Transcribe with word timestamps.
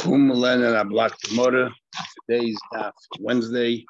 Today's 0.00 0.16
daf 2.72 2.92
Wednesday. 3.18 3.84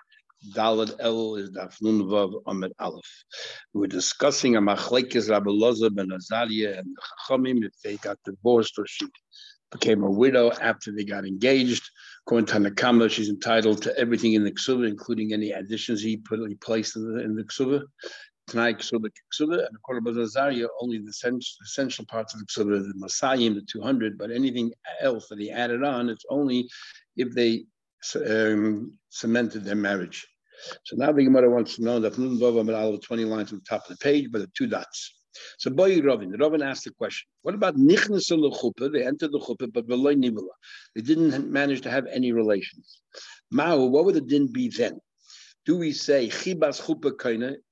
Dalad 0.57 0.97
El 0.99 1.37
is 1.37 1.51
daf 1.51 1.81
Nunvav 1.81 2.33
Ahmed 2.47 2.73
Aleph. 2.81 3.25
We're 3.75 3.87
discussing 3.87 4.57
a 4.57 4.61
machlekes 4.61 5.31
Rabbi 5.31 5.51
ben 5.95 6.09
Azaria 6.09 6.81
and 6.81 6.97
the 6.97 7.03
Chachamim 7.29 7.65
if 7.65 7.75
they 7.85 7.97
got 7.99 8.19
divorced 8.25 8.77
or 8.79 8.87
she 8.89 9.07
became 9.71 10.03
a 10.03 10.11
widow 10.11 10.51
after 10.61 10.91
they 10.91 11.05
got 11.05 11.25
engaged. 11.25 11.89
According 12.27 12.47
to 12.47 12.71
Nakama, 12.71 13.09
she's 13.09 13.29
entitled 13.29 13.83
to 13.83 13.97
everything 13.97 14.33
in 14.33 14.43
the 14.43 14.51
ksuba, 14.51 14.89
including 14.89 15.33
any 15.33 15.53
additions 15.53 16.03
he 16.03 16.17
put 16.17 16.41
he 16.49 16.57
placed 16.57 16.97
in 16.97 17.15
the, 17.15 17.23
in 17.23 17.37
the. 17.37 17.85
Tanai 18.51 18.75
Ksuba, 18.75 19.11
and 19.41 19.77
according 19.77 20.05
to 20.13 20.27
Zaria, 20.27 20.67
only 20.81 20.99
the 20.99 21.13
essential 21.63 22.05
parts 22.07 22.35
of 22.35 22.41
the 22.41 22.47
Ksuba, 22.47 22.83
the 22.83 22.95
Masayim, 22.99 23.55
the 23.55 23.63
200, 23.63 24.19
but 24.19 24.31
anything 24.31 24.73
else 25.01 25.29
that 25.29 25.39
he 25.39 25.51
added 25.51 25.85
on, 25.85 26.09
it's 26.09 26.25
only 26.29 26.69
if 27.17 27.33
they 27.33 27.65
um, 28.27 28.99
cemented 29.09 29.65
their 29.65 29.77
marriage. 29.77 30.27
So 30.85 30.97
now 30.97 31.13
the 31.13 31.25
Gemara 31.25 31.49
wants 31.49 31.77
to 31.77 31.83
know 31.83 32.01
that 32.01 32.19
Nun 32.19 32.39
Vava 32.39 32.99
20 32.99 33.25
lines 33.25 33.53
on 33.53 33.59
the 33.59 33.65
top 33.65 33.89
of 33.89 33.97
the 33.97 34.03
page, 34.03 34.29
but 34.31 34.41
the 34.41 34.51
two 34.57 34.67
dots. 34.67 35.15
So 35.59 35.71
Boy 35.71 36.01
Rovin, 36.01 36.31
the 36.31 36.39
Rovin 36.39 36.63
asked 36.63 36.85
the 36.85 36.91
question, 36.91 37.27
what 37.43 37.55
about 37.55 37.77
Nichnas 37.77 38.31
chuppah? 38.31 38.93
They 38.93 39.07
entered 39.07 39.33
the 39.33 39.39
chuppah, 39.39 39.73
but 39.73 39.87
Veloy 39.87 40.17
Nivula. 40.17 40.55
They 40.95 41.03
didn't 41.03 41.51
manage 41.51 41.83
to 41.83 41.91
have 41.91 42.07
any 42.07 42.33
relations. 42.33 43.01
Mao, 43.51 43.79
what 43.85 44.05
would 44.05 44.17
the 44.17 44.21
din 44.21 44.53
be 44.53 44.69
then? 44.69 45.01
Do 45.71 45.77
we 45.77 45.93
say 45.93 46.29
chibas 46.29 46.81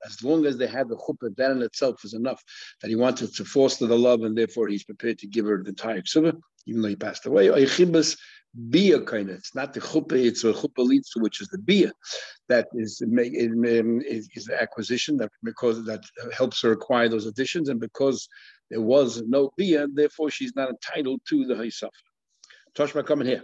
as 0.07 0.23
long 0.23 0.47
as 0.47 0.57
they 0.57 0.69
had 0.69 0.89
the 0.89 0.97
chuppah, 0.97 1.35
that 1.37 1.51
in 1.51 1.63
itself 1.63 1.97
is 2.05 2.15
enough 2.15 2.41
that 2.81 2.91
he 2.91 2.95
wanted 2.95 3.35
to 3.35 3.45
foster 3.45 3.89
the 3.89 3.99
love 3.99 4.21
and 4.23 4.39
therefore 4.39 4.69
he's 4.69 4.85
prepared 4.85 5.19
to 5.19 5.27
give 5.27 5.47
her 5.47 5.61
the 5.61 5.71
entire 5.71 6.01
ksuba, 6.03 6.33
even 6.69 6.81
though 6.81 6.95
he 6.95 6.95
passed 6.95 7.27
away. 7.27 7.49
Or 7.49 7.57
chibas 7.77 8.17
bia 8.71 9.01
kaina. 9.01 9.31
It's 9.31 9.57
not 9.57 9.75
the 9.75 9.81
chuppah; 9.81 10.25
it's 10.29 10.45
a 10.45 10.53
chuppah 10.53 10.85
leads 10.93 11.11
to 11.11 11.19
which 11.19 11.41
is 11.43 11.49
the 11.49 11.59
bia 11.59 11.91
that 12.49 12.69
is 12.75 13.03
is, 13.03 14.29
is 14.37 14.45
the 14.45 14.63
acquisition 14.63 15.17
that 15.17 15.33
because 15.43 15.85
that 15.87 16.05
helps 16.33 16.63
her 16.63 16.71
acquire 16.71 17.09
those 17.09 17.27
additions, 17.27 17.69
and 17.69 17.81
because 17.81 18.29
there 18.71 18.81
was 18.81 19.23
no 19.23 19.51
bia, 19.57 19.89
therefore 19.93 20.31
she's 20.31 20.55
not 20.55 20.69
entitled 20.69 21.21
to 21.31 21.47
the 21.47 21.55
haisafa. 21.55 21.91
Toshma 22.77 23.05
coming 23.05 23.27
here. 23.27 23.43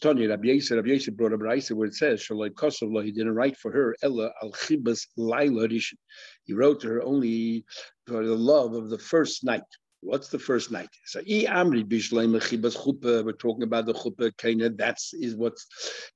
Tony 0.00 0.26
Rabbi 0.26 0.48
Yisrael, 0.48 0.76
Rabbi 0.76 0.90
Yisrael 0.90 1.16
brought 1.16 1.32
up 1.32 1.40
Raisa 1.40 1.74
where 1.74 1.88
it 1.88 1.94
says 1.94 2.20
Shalai 2.22 2.50
Kosovla, 2.50 3.04
he 3.04 3.12
didn't 3.12 3.34
write 3.34 3.56
for 3.56 3.72
her 3.72 3.96
Ella 4.02 4.30
al 4.42 4.52
Chibas 4.52 5.06
Laila. 5.16 5.68
He 5.68 6.52
wrote 6.52 6.80
to 6.80 6.88
her 6.88 7.02
only 7.02 7.64
for 8.06 8.24
the 8.24 8.36
love 8.36 8.74
of 8.74 8.90
the 8.90 8.98
first 8.98 9.44
night. 9.44 9.62
What's 10.00 10.28
the 10.28 10.38
first 10.38 10.70
night? 10.70 10.88
So 11.06 11.20
I 11.20 11.46
amri 11.48 11.84
bishleim 11.84 12.34
chibas 12.40 12.76
chuppah. 12.76 13.24
we're 13.24 13.32
talking 13.32 13.62
about 13.62 13.86
the 13.86 13.94
chuppah, 13.94 14.76
that's 14.76 15.14
is 15.14 15.36
what 15.36 15.56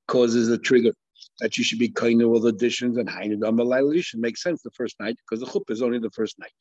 causes 0.07 0.47
the 0.49 0.57
trigger 0.57 0.91
that 1.39 1.57
you 1.57 1.63
should 1.63 1.79
be 1.79 1.89
kind 1.89 2.21
of 2.21 2.29
all 2.29 2.39
the 2.39 2.49
additions 2.49 2.97
and 2.97 3.09
hide 3.09 3.31
it 3.31 3.43
on 3.43 3.55
the 3.55 4.01
should 4.01 4.19
make 4.19 4.37
sense 4.37 4.61
the 4.61 4.71
first 4.71 4.99
night 4.99 5.17
because 5.17 5.39
the 5.39 5.51
chuppah 5.51 5.71
is 5.71 5.81
only 5.81 5.99
the 5.99 6.09
first 6.11 6.37
night. 6.39 6.51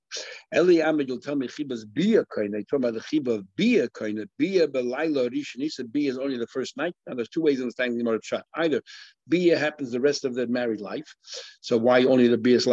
Eli 0.54 0.82
Ahmed, 0.86 1.08
you'll 1.08 1.20
tell 1.20 1.36
me 1.36 1.48
chibas 1.48 1.84
be 1.92 2.06
bia 2.06 2.24
kind. 2.34 2.52
They 2.52 2.62
talk 2.62 2.78
about 2.78 2.94
the 2.94 3.00
chiba 3.00 3.36
of 3.36 3.56
bia 3.56 3.88
kind. 3.90 4.18
Belayla 4.40 5.30
rishon. 5.30 5.56
He 5.56 5.68
said 5.68 5.92
bia 5.92 6.10
is 6.10 6.18
only 6.18 6.38
the 6.38 6.46
first 6.46 6.76
night. 6.76 6.94
Now 7.06 7.14
there's 7.14 7.28
two 7.28 7.40
ways 7.40 7.58
of 7.58 7.62
understanding 7.62 7.98
the 7.98 8.04
Gemara 8.04 8.20
shot. 8.22 8.44
Either 8.54 8.82
bia 9.28 9.58
happens 9.58 9.90
the 9.90 10.00
rest 10.00 10.24
of 10.24 10.34
their 10.34 10.46
married 10.46 10.80
life, 10.80 11.14
so 11.60 11.76
why 11.76 12.04
only 12.04 12.28
the 12.28 12.38
bia 12.38 12.56
is? 12.56 12.66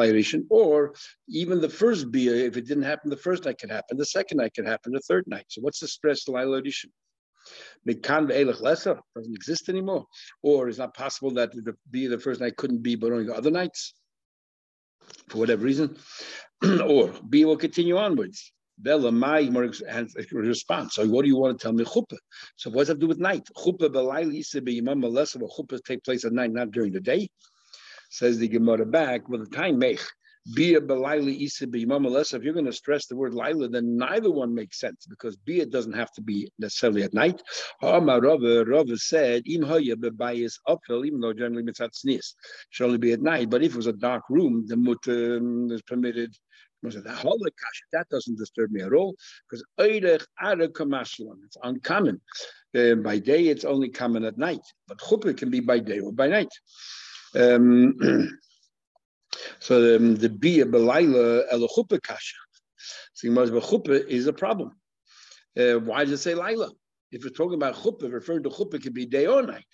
Or 0.50 0.94
even 1.30 1.62
the 1.62 1.70
first 1.70 2.12
bia, 2.12 2.34
if 2.34 2.58
it 2.58 2.68
didn't 2.68 2.84
happen 2.84 3.10
the 3.10 3.18
first 3.18 3.46
night, 3.46 3.58
could 3.60 3.72
happen. 3.72 3.98
The 3.98 4.06
second 4.06 4.38
night 4.38 4.54
could 4.56 4.68
happen. 4.68 4.94
The 4.94 5.00
third 5.00 5.26
night. 5.28 5.46
So 5.48 5.62
what's 5.62 5.80
the 5.80 5.88
stress 5.88 6.26
layla 6.26 6.62
rishon? 6.64 6.92
Mekan 7.88 8.28
ve'elech 8.28 8.62
lesser 8.62 9.00
doesn't 9.16 9.36
exist 9.36 9.70
anymore, 9.70 10.06
or 10.42 10.70
it's 10.70 10.78
not 10.78 10.94
possible 10.94 11.32
that 11.32 11.52
the 11.52 11.76
be 11.90 12.08
the 12.08 12.20
first 12.20 12.42
night 12.42 12.58
couldn't 12.58 12.82
be, 12.82 12.96
but 12.96 13.12
only 13.12 13.26
the 13.26 13.36
other 13.36 13.52
nights 13.52 13.94
for 15.30 15.40
whatever 15.40 15.64
reason, 15.64 15.98
or 16.86 17.14
B 17.30 17.46
will 17.46 17.58
continue 17.58 17.98
onwards. 17.98 18.52
Bella 18.78 19.12
my 19.12 19.40
a 19.40 20.06
response. 20.32 20.96
So 20.96 21.08
what 21.08 21.22
do 21.22 21.28
you 21.28 21.38
want 21.38 21.58
to 21.58 21.62
tell 21.62 21.74
me? 21.74 21.84
Chuppah. 21.84 22.18
So 22.56 22.72
what 22.72 22.80
does 22.80 22.88
that 22.90 23.00
do 23.00 23.08
with 23.08 23.20
night? 23.20 23.48
Chuppah 23.56 23.90
belayli 23.90 24.80
imam 24.80 25.02
malesa. 25.02 25.38
Chuppah 25.38 25.84
take 25.84 26.04
place 26.04 26.26
at 26.26 26.34
night, 26.34 26.52
not 26.52 26.72
during 26.72 26.92
the 26.92 27.00
day. 27.00 27.30
Says 28.10 28.40
the 28.40 28.48
Gemara 28.48 28.86
back. 28.86 29.30
Well, 29.30 29.40
the 29.40 29.46
time 29.46 29.78
mech 29.78 30.00
Bia 30.52 30.82
belayli 30.82 31.40
isa 31.40 31.66
If 31.66 32.44
you're 32.44 32.54
going 32.54 32.66
to 32.66 32.74
stress 32.74 33.06
the 33.06 33.16
word 33.16 33.34
laila, 33.34 33.70
then 33.70 33.96
neither 33.96 34.30
one 34.30 34.54
makes 34.54 34.78
sense 34.78 35.06
because 35.06 35.38
bia 35.38 35.66
doesn't 35.66 35.94
have 35.94 36.12
to 36.14 36.22
be 36.22 36.52
necessarily 36.60 37.04
at 37.04 37.14
night. 37.14 37.42
Rava, 37.82 38.66
Rava 38.66 38.98
said, 38.98 39.44
im 39.48 39.62
bebayis 39.64 40.60
uphill, 40.68 41.06
even 41.06 41.22
though 41.22 41.32
generally 41.34 41.64
mitzat 41.64 41.92
snis 41.94 42.34
should 42.72 42.86
only 42.86 42.98
be 42.98 43.14
at 43.14 43.22
night. 43.22 43.50
But 43.50 43.64
if 43.64 43.72
it 43.74 43.78
was 43.78 43.88
a 43.88 43.94
dark 43.94 44.24
room, 44.30 44.66
the 44.68 44.76
mut 44.76 44.98
um, 45.08 45.72
is 45.72 45.82
permitted. 45.84 46.36
That 46.84 48.06
doesn't 48.12 48.38
disturb 48.38 48.72
me 48.72 48.82
at 48.82 48.92
all 48.92 49.16
because 49.50 49.64
it's 49.78 51.58
uncommon. 51.64 52.22
Uh, 52.76 52.96
by 52.96 53.20
day, 53.20 53.48
it's 53.48 53.64
only 53.64 53.88
common 53.88 54.26
at 54.26 54.38
night, 54.38 54.60
but 54.90 54.98
chuppah 54.98 55.38
can 55.38 55.50
be 55.50 55.62
by 55.62 55.80
day 55.80 56.00
or 56.00 56.12
by 56.12 56.28
night. 56.28 56.52
Um, 57.36 57.96
So 59.60 59.96
um, 59.96 60.16
the 60.16 60.30
bia 60.30 60.66
belayla 60.66 61.52
elachupa 61.52 62.02
kasha. 62.02 62.36
So 63.14 63.28
chuppah 63.30 64.08
is 64.08 64.28
a 64.28 64.34
problem. 64.34 64.72
Uh, 65.58 65.76
why 65.76 66.04
does 66.04 66.14
it 66.14 66.18
say 66.18 66.36
laila? 66.36 66.72
If 67.12 67.24
we're 67.24 67.30
talking 67.30 67.56
about 67.56 67.76
chuppah, 67.76 68.12
referring 68.12 68.44
to 68.44 68.50
chuppah 68.50 68.82
could 68.82 68.94
be 68.94 69.06
day 69.06 69.28
or 69.28 69.44
night. 69.44 69.66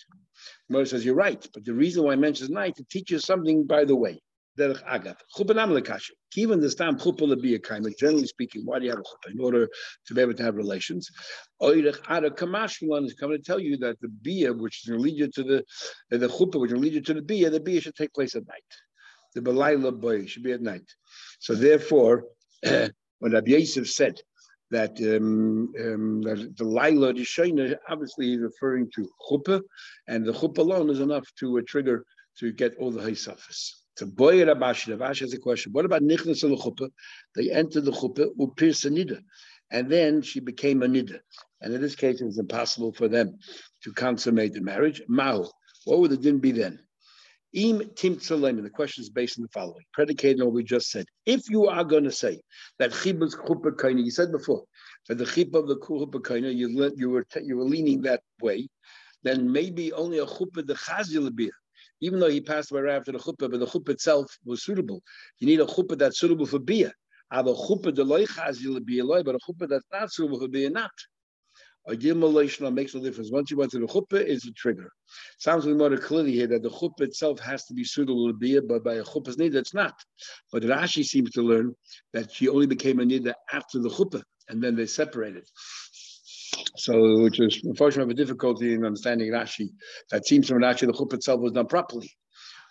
Gemara 0.68 0.86
says 0.86 1.06
you're 1.06 1.16
right, 1.16 1.46
but 1.53 1.66
the 1.66 1.74
reason 1.74 2.03
why 2.03 2.14
I 2.14 2.16
mentions 2.16 2.50
night 2.50 2.80
it 2.80 2.90
teaches 2.90 3.25
something 3.25 3.66
by 3.66 3.86
the 3.86 3.96
way. 3.96 4.22
Derech 4.58 4.84
agav 4.84 5.16
chuppah 5.36 5.56
nam. 5.56 5.72
Even 6.36 6.59
this 6.59 6.75
time 6.75 6.98
chuppah. 6.98 7.98
Generally 7.98 8.28
speaking, 8.28 8.66
why 8.66 8.80
do 8.80 8.86
you 8.86 8.92
have 8.92 9.00
a 9.00 9.03
chuppah 9.03 9.31
in 9.31 9.40
order 9.40 9.69
to 10.06 10.14
be 10.14 10.22
able 10.22 10.34
to 10.34 10.44
have 10.44 10.56
relations? 10.56 11.09
Oirech 11.62 12.00
ada 12.09 12.30
kamashkilan 12.30 13.06
is 13.06 13.14
coming 13.14 13.38
to 13.38 13.44
tell 13.44 13.59
you 13.59 13.78
that 13.78 14.00
the 14.02 14.09
bia, 14.09 14.53
which 14.53 14.84
is 14.84 14.90
going 14.90 15.00
to 15.00 15.03
lead 15.03 15.18
you 15.18 15.28
to 15.28 15.44
the 15.44 16.18
the 16.18 16.28
chuppah, 16.28 16.59
which 16.59 16.72
to 16.72 16.78
lead 16.78 16.94
you 16.94 17.02
to 17.02 17.14
the 17.14 17.22
bia, 17.22 17.50
the 17.50 17.59
bia 17.59 17.80
should 17.80 17.96
take 17.96 18.14
place 18.14 18.36
at 18.36 18.46
night 18.48 18.64
the 19.35 19.41
Belayla 19.41 20.00
boy 20.00 20.25
should 20.25 20.44
be 20.44 20.51
at 20.51 20.62
night. 20.62 20.90
So 21.40 21.56
therefore, 21.56 22.25
when 22.63 23.34
Rabbi 23.34 23.51
Yosef 23.51 23.90
said 23.90 24.19
that, 24.72 25.00
um, 25.00 25.73
um, 25.79 26.22
that 26.22 26.56
the 26.57 26.63
Laila 26.63 27.13
Rishona 27.13 27.75
obviously 27.89 28.34
is 28.34 28.41
referring 28.41 28.89
to 28.95 29.09
chuppah, 29.29 29.62
and 30.07 30.25
the 30.25 30.34
chuppah 30.34 30.59
alone 30.59 30.89
is 30.89 31.00
enough 31.00 31.28
to 31.39 31.57
uh, 31.57 31.62
trigger 31.68 32.06
to 32.39 32.51
get 32.51 32.75
all 32.78 32.91
the 32.91 33.01
Haysafis. 33.01 33.72
So 33.97 34.06
boy 34.06 34.38
Rabash, 34.38 34.88
Rabash 34.95 35.19
has 35.19 35.34
a 35.34 35.38
question. 35.38 35.73
What 35.73 35.85
about 35.85 36.01
Nichnas 36.01 36.50
al 36.50 36.57
chuppah? 36.57 36.89
They 37.35 37.51
entered 37.51 37.85
the 37.85 37.91
chuppah 37.91 38.29
upir 38.39 38.89
nida, 38.91 39.19
and 39.72 39.91
then 39.91 40.22
she 40.22 40.39
became 40.39 40.84
a 40.84 40.88
nida. 40.88 41.19
And 41.62 41.73
in 41.73 41.81
this 41.81 41.95
case, 41.95 42.22
it 42.22 42.25
was 42.25 42.39
impossible 42.39 42.94
for 42.94 43.07
them 43.07 43.38
to 43.84 43.91
consummate 43.91 44.53
the 44.53 44.62
marriage. 44.62 45.01
Mao, 45.09 45.50
what 45.85 46.00
would 46.00 46.12
the 46.12 46.18
din 46.18 46.39
be 46.39 46.51
then? 46.51 46.79
Im 47.54 47.82
tim 47.96 48.16
the 48.16 48.70
question 48.72 49.02
is 49.02 49.10
based 49.10 49.40
on 49.40 49.42
the 49.42 49.50
following, 49.50 49.84
predicated 49.94 50.40
on 50.40 50.48
what 50.48 50.54
we 50.54 50.64
just 50.64 50.92
said. 50.92 51.06
If 51.26 51.50
you 51.50 51.66
are 51.66 51.84
going 51.84 52.04
to 52.04 52.12
say 52.12 52.42
that 52.78 52.92
chibas 52.92 53.36
chuppah 53.36 53.72
kaina, 53.72 54.04
you 54.04 54.12
said 54.12 54.32
before 54.32 54.66
that 55.08 55.18
the 55.18 55.26
chip 55.26 55.56
of 55.56 55.68
the 55.68 55.78
chuppah 55.78 56.22
kaina, 56.22 56.54
you, 56.56 56.70
you 56.96 57.10
were 57.10 57.26
you 57.42 57.58
were 57.58 57.64
leaning 57.64 58.04
that 58.04 58.22
way, 58.40 58.68
then 59.24 59.52
maybe 59.52 59.92
only 59.94 60.20
a 60.20 60.28
chuppah 60.28 60.66
the 60.68 60.76
chazil. 60.76 61.32
Even 62.02 62.20
though 62.20 62.30
he 62.30 62.40
passed 62.40 62.72
away 62.72 62.82
right 62.82 62.98
after 62.98 63.12
the 63.12 63.18
chuppah, 63.18 63.50
but 63.50 63.60
the 63.60 63.66
chuppah 63.66 63.90
itself 63.90 64.38
was 64.46 64.64
suitable. 64.64 65.02
You 65.40 65.48
need 65.48 65.60
a 65.60 65.66
chuppah 65.66 65.98
that's 65.98 66.20
suitable 66.20 66.46
for 66.46 66.60
beer. 66.60 66.92
Have 67.31 67.48
a 67.48 67.54
chuppah 67.54 67.96
the 67.96 68.04
loy 68.04 68.26
chazil 68.26 68.80
loy, 69.04 69.24
but 69.24 69.34
a 69.34 69.40
chuppah 69.40 69.68
that's 69.68 69.86
not 69.92 70.14
suitable 70.14 70.40
for 70.40 70.48
beer 70.48 70.70
not. 70.70 70.92
A 71.88 71.94
Gimel 71.94 72.73
makes 72.73 72.94
no 72.94 73.01
difference. 73.01 73.31
Once 73.31 73.50
you 73.50 73.57
went 73.57 73.71
to 73.71 73.80
the 73.80 73.88
chuppah, 73.88 74.19
it's 74.19 74.45
a 74.45 74.51
trigger. 74.51 74.92
Sounds 75.39 75.65
like 75.65 75.75
more 75.75 75.98
clearly 75.98 76.33
here 76.33 76.48
that 76.48 76.62
the 76.62 76.69
chuppah 76.69 77.01
itself 77.01 77.39
has 77.39 77.65
to 77.65 77.74
be 77.74 77.83
suitable 77.83 78.27
to 78.27 78.33
be, 78.33 78.59
but 78.59 78.83
by 78.83 78.95
a 78.95 79.04
chuppah's 79.04 79.38
nida, 79.38 79.56
it's 79.56 79.74
not. 79.74 79.94
But 80.51 80.63
Rashi 80.63 81.04
seems 81.04 81.31
to 81.31 81.42
learn 81.42 81.74
that 82.13 82.31
she 82.31 82.48
only 82.48 82.68
became 82.68 83.00
a 83.00 83.04
nida 83.04 83.33
after 83.51 83.80
the 83.80 83.89
chuppah, 83.89 84.21
and 84.50 84.62
then 84.62 84.75
they 84.75 84.86
separated. 84.86 85.48
So, 86.75 87.21
which 87.21 87.39
is 87.39 87.62
unfortunately 87.63 88.13
a 88.13 88.18
difficulty 88.18 88.74
in 88.74 88.86
understanding 88.86 89.31
Rashi. 89.31 89.69
That 90.12 90.27
seems 90.27 90.48
from 90.48 90.59
Rashi 90.59 90.81
the 90.81 90.94
chuppah 90.94 91.13
itself 91.13 91.39
was 91.39 91.54
done 91.54 91.68
properly. 91.68 92.12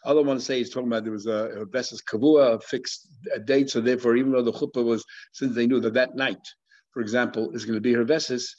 Other 0.04 0.22
ones 0.22 0.44
say 0.44 0.58
he's 0.58 0.70
talking 0.70 0.88
about 0.88 1.02
there 1.02 1.12
was 1.12 1.26
a, 1.26 1.62
a 1.62 1.66
Kavua, 1.66 2.62
fixed 2.62 3.08
a 3.34 3.40
date, 3.40 3.70
so 3.70 3.80
therefore, 3.80 4.16
even 4.16 4.32
though 4.32 4.42
the 4.42 4.52
chuppah 4.52 4.84
was, 4.84 5.04
since 5.32 5.54
they 5.54 5.66
knew 5.66 5.80
that 5.80 5.94
that 5.94 6.14
night, 6.14 6.38
for 6.92 7.00
example, 7.00 7.50
is 7.52 7.64
going 7.64 7.74
to 7.74 7.80
be 7.80 7.92
her 7.94 8.04
Besses, 8.04 8.54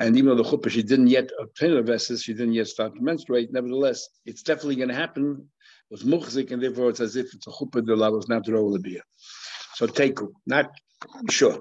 and 0.00 0.16
even 0.16 0.30
though 0.30 0.42
the 0.42 0.48
chuppah, 0.48 0.70
she 0.70 0.82
didn't 0.82 1.08
yet 1.08 1.30
obtain 1.38 1.76
a 1.76 1.82
vesses, 1.82 2.22
she 2.22 2.32
didn't 2.32 2.54
yet 2.54 2.66
start 2.66 2.94
to 2.94 3.02
menstruate, 3.02 3.52
nevertheless, 3.52 4.08
it's 4.24 4.42
definitely 4.42 4.76
going 4.76 4.88
to 4.88 4.94
happen. 4.94 5.46
It 5.90 5.92
was 5.92 6.04
muchzik, 6.04 6.50
and 6.50 6.62
therefore 6.62 6.88
it's 6.88 7.00
as 7.00 7.16
if 7.16 7.26
it's 7.34 7.46
a 7.46 7.50
chuppah 7.50 7.84
the 7.84 7.94
was 7.94 8.28
not 8.28 8.44
beer. 8.82 9.02
So 9.74 9.86
teku, 9.86 10.32
not 10.46 10.70
sure. 11.28 11.58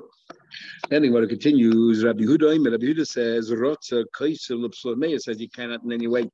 Then 0.90 1.04
the 1.04 1.28
continues. 1.28 2.04
Rabbi 2.04 2.24
Huda, 2.24 2.72
Rabbi 2.72 2.86
Huda 2.86 3.06
says, 3.06 3.52
"Rotza 3.52 4.06
kaisel 4.16 5.22
says 5.22 5.40
you 5.40 5.50
cannot 5.50 5.84
in 5.84 5.92
any 5.92 6.08
way 6.08 6.30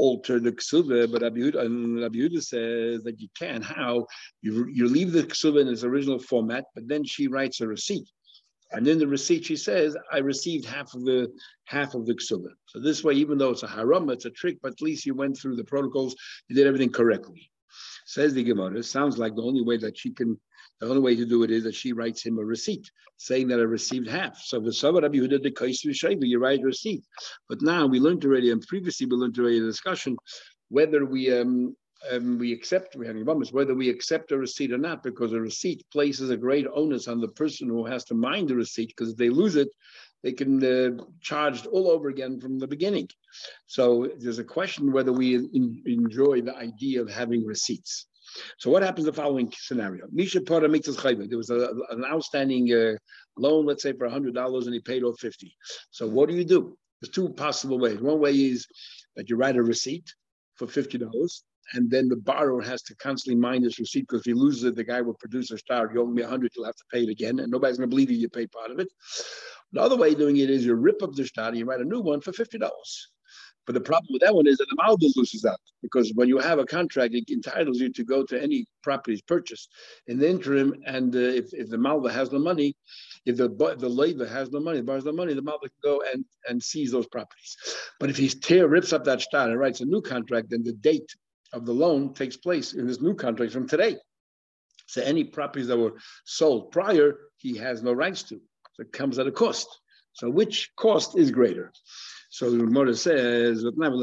alter 0.00 0.40
the 0.40 0.52
ksuva, 0.52 1.10
but 1.12 1.22
Rabbi 1.22 1.40
and 1.58 2.00
Rabbi 2.00 2.16
Yehuda 2.16 2.42
says 2.42 3.02
that 3.04 3.20
you 3.20 3.28
can. 3.38 3.60
How 3.62 4.06
you 4.40 4.66
you 4.72 4.88
leave 4.88 5.12
the 5.12 5.24
ksuva 5.24 5.60
in 5.60 5.68
its 5.68 5.84
original 5.84 6.18
format, 6.18 6.64
but 6.74 6.88
then 6.88 7.04
she 7.04 7.28
writes 7.28 7.60
a 7.60 7.68
receipt, 7.68 8.08
and 8.72 8.86
in 8.86 8.98
the 8.98 9.06
receipt 9.06 9.44
she 9.44 9.56
says, 9.56 9.96
"I 10.12 10.18
received 10.18 10.64
half 10.64 10.94
of 10.94 11.04
the 11.04 11.32
half 11.64 11.94
of 11.94 12.06
the 12.06 12.14
ksuva." 12.14 12.50
So 12.66 12.80
this 12.80 13.02
way, 13.04 13.14
even 13.14 13.38
though 13.38 13.50
it's 13.50 13.62
a 13.62 13.68
haram, 13.68 14.10
it's 14.10 14.26
a 14.26 14.30
trick, 14.30 14.58
but 14.62 14.72
at 14.72 14.82
least 14.82 15.06
you 15.06 15.14
went 15.14 15.36
through 15.36 15.56
the 15.56 15.64
protocols, 15.64 16.14
you 16.48 16.56
did 16.56 16.66
everything 16.66 16.90
correctly. 16.90 17.50
Says 18.06 18.34
the 18.34 18.42
Gemara, 18.42 18.82
sounds 18.82 19.18
like 19.18 19.34
the 19.34 19.42
only 19.42 19.62
way 19.62 19.76
that 19.78 19.96
she 19.96 20.10
can 20.12 20.38
the 20.80 20.88
only 20.88 21.02
way 21.02 21.14
to 21.14 21.26
do 21.26 21.42
it 21.42 21.50
is 21.50 21.64
that 21.64 21.74
she 21.74 21.92
writes 21.92 22.24
him 22.24 22.38
a 22.38 22.44
receipt 22.44 22.90
saying 23.18 23.48
that 23.48 23.60
I 23.60 23.64
received 23.64 24.08
half. 24.08 24.38
So 24.38 24.58
the 24.60 24.72
Rabbi 25.02 25.18
Yehuda 25.18 25.42
the 25.42 26.26
you 26.26 26.38
write 26.38 26.60
a 26.60 26.64
receipt. 26.64 27.04
But 27.50 27.60
now 27.60 27.86
we 27.86 28.00
learned 28.00 28.24
already, 28.24 28.50
and 28.50 28.62
previously 28.66 29.06
we 29.06 29.16
learned 29.16 29.38
already 29.38 29.58
a 29.58 29.62
discussion 29.62 30.16
whether 30.70 31.04
we 31.04 31.36
um, 31.38 31.76
um, 32.10 32.38
we 32.38 32.52
accept 32.52 32.96
we 32.96 33.06
have 33.06 33.16
whether 33.52 33.74
we 33.74 33.90
accept 33.90 34.32
a 34.32 34.38
receipt 34.38 34.72
or 34.72 34.78
not, 34.78 35.02
because 35.02 35.32
a 35.32 35.40
receipt 35.40 35.84
places 35.92 36.30
a 36.30 36.36
great 36.36 36.66
onus 36.74 37.08
on 37.08 37.20
the 37.20 37.28
person 37.28 37.68
who 37.68 37.84
has 37.84 38.04
to 38.04 38.14
mind 38.14 38.48
the 38.48 38.56
receipt, 38.56 38.88
because 38.88 39.10
if 39.10 39.16
they 39.16 39.28
lose 39.28 39.56
it, 39.56 39.68
they 40.22 40.32
can 40.32 40.62
uh, 40.64 41.02
charged 41.20 41.66
all 41.66 41.90
over 41.90 42.08
again 42.08 42.40
from 42.40 42.58
the 42.58 42.66
beginning. 42.66 43.08
So 43.66 44.10
there's 44.18 44.38
a 44.38 44.44
question 44.44 44.92
whether 44.92 45.12
we 45.12 45.36
in, 45.36 45.82
enjoy 45.86 46.42
the 46.42 46.56
idea 46.56 47.00
of 47.00 47.10
having 47.10 47.44
receipts. 47.44 48.06
So 48.58 48.70
what 48.70 48.82
happens 48.82 49.06
the 49.06 49.12
following 49.12 49.52
scenario? 49.56 50.06
Misha 50.12 50.40
Pora 50.40 51.28
There 51.28 51.38
was 51.38 51.50
a, 51.50 51.70
an 51.90 52.04
outstanding 52.04 52.72
uh, 52.72 52.96
loan, 53.36 53.66
let's 53.66 53.82
say 53.82 53.92
for 53.92 54.08
$100, 54.08 54.64
and 54.64 54.74
he 54.74 54.80
paid 54.80 55.02
off 55.02 55.18
50. 55.18 55.54
So 55.90 56.06
what 56.06 56.28
do 56.28 56.36
you 56.36 56.44
do? 56.44 56.76
There's 57.00 57.10
two 57.10 57.30
possible 57.30 57.78
ways. 57.78 57.98
One 58.00 58.20
way 58.20 58.32
is 58.32 58.66
that 59.16 59.28
you 59.28 59.36
write 59.36 59.56
a 59.56 59.62
receipt 59.62 60.14
for 60.56 60.66
$50, 60.66 61.10
and 61.72 61.90
then 61.90 62.08
the 62.08 62.16
borrower 62.16 62.62
has 62.62 62.82
to 62.82 62.94
constantly 62.96 63.40
mind 63.40 63.64
his 63.64 63.78
receipt 63.78 64.06
because 64.08 64.20
if 64.20 64.26
he 64.26 64.34
loses 64.34 64.64
it, 64.64 64.76
the 64.76 64.84
guy 64.84 65.00
will 65.00 65.14
produce 65.14 65.50
a 65.50 65.58
star. 65.58 65.90
You 65.92 66.02
owe 66.02 66.06
me 66.06 66.22
100, 66.22 66.52
you'll 66.54 66.66
have 66.66 66.76
to 66.76 66.84
pay 66.92 67.02
it 67.02 67.08
again, 67.08 67.40
and 67.40 67.50
nobody's 67.50 67.78
going 67.78 67.88
to 67.88 67.94
believe 67.94 68.10
you, 68.10 68.18
you 68.18 68.28
paid 68.28 68.50
part 68.52 68.70
of 68.70 68.78
it. 68.78 68.88
The 69.72 69.80
other 69.80 69.96
way 69.96 70.12
of 70.12 70.18
doing 70.18 70.36
it 70.38 70.50
is 70.50 70.64
you 70.64 70.74
rip 70.74 71.02
up 71.02 71.14
the 71.14 71.24
star 71.24 71.48
and 71.48 71.58
you 71.58 71.64
write 71.64 71.80
a 71.80 71.84
new 71.84 72.00
one 72.00 72.20
for 72.20 72.32
$50. 72.32 72.68
But 73.66 73.74
the 73.74 73.80
problem 73.80 74.08
with 74.12 74.22
that 74.22 74.34
one 74.34 74.48
is 74.48 74.56
that 74.56 74.66
the 74.68 74.82
Malbus 74.82 75.16
loses 75.16 75.44
out 75.44 75.60
because 75.82 76.10
when 76.16 76.28
you 76.28 76.38
have 76.38 76.58
a 76.58 76.64
contract, 76.64 77.14
it 77.14 77.30
entitles 77.30 77.78
you 77.78 77.92
to 77.92 78.04
go 78.04 78.24
to 78.24 78.42
any 78.42 78.66
properties 78.82 79.22
purchased 79.22 79.70
in 80.08 80.18
the 80.18 80.28
interim. 80.28 80.74
And 80.86 81.14
uh, 81.14 81.18
if, 81.18 81.52
if 81.52 81.68
the 81.68 81.78
Malva 81.78 82.10
has 82.10 82.32
no 82.32 82.38
money, 82.38 82.74
if 83.26 83.36
the 83.36 83.48
the 83.78 83.88
labor 83.88 84.26
has 84.26 84.50
no 84.50 84.60
money, 84.60 84.80
borrows 84.80 85.04
no 85.04 85.12
money, 85.12 85.34
the 85.34 85.42
Malva 85.42 85.68
can 85.68 85.78
go 85.84 86.02
and, 86.12 86.24
and 86.48 86.62
seize 86.62 86.90
those 86.90 87.06
properties. 87.06 87.56
But 88.00 88.10
if 88.10 88.16
he 88.16 88.28
tear 88.28 88.66
rips 88.66 88.92
up 88.92 89.04
that 89.04 89.20
start 89.20 89.50
and 89.50 89.58
writes 89.60 89.80
a 89.80 89.84
new 89.84 90.00
contract, 90.00 90.50
then 90.50 90.64
the 90.64 90.72
date 90.72 91.14
of 91.52 91.66
the 91.66 91.72
loan 91.72 92.14
takes 92.14 92.36
place 92.36 92.72
in 92.74 92.86
this 92.86 93.00
new 93.00 93.14
contract 93.14 93.52
from 93.52 93.68
today. 93.68 93.96
So 94.86 95.02
any 95.02 95.24
properties 95.24 95.68
that 95.68 95.78
were 95.78 95.94
sold 96.24 96.72
prior, 96.72 97.16
he 97.36 97.56
has 97.58 97.82
no 97.82 97.92
rights 97.92 98.22
to. 98.24 98.40
So 98.74 98.82
it 98.82 98.92
comes 98.92 99.18
at 99.18 99.26
a 99.26 99.32
cost. 99.32 99.68
So 100.12 100.28
which 100.28 100.70
cost 100.76 101.16
is 101.16 101.30
greater? 101.30 101.72
So 102.32 102.50
the 102.50 102.58
Gemara 102.58 102.94
says, 102.94 103.64
Rabbi 103.64 103.98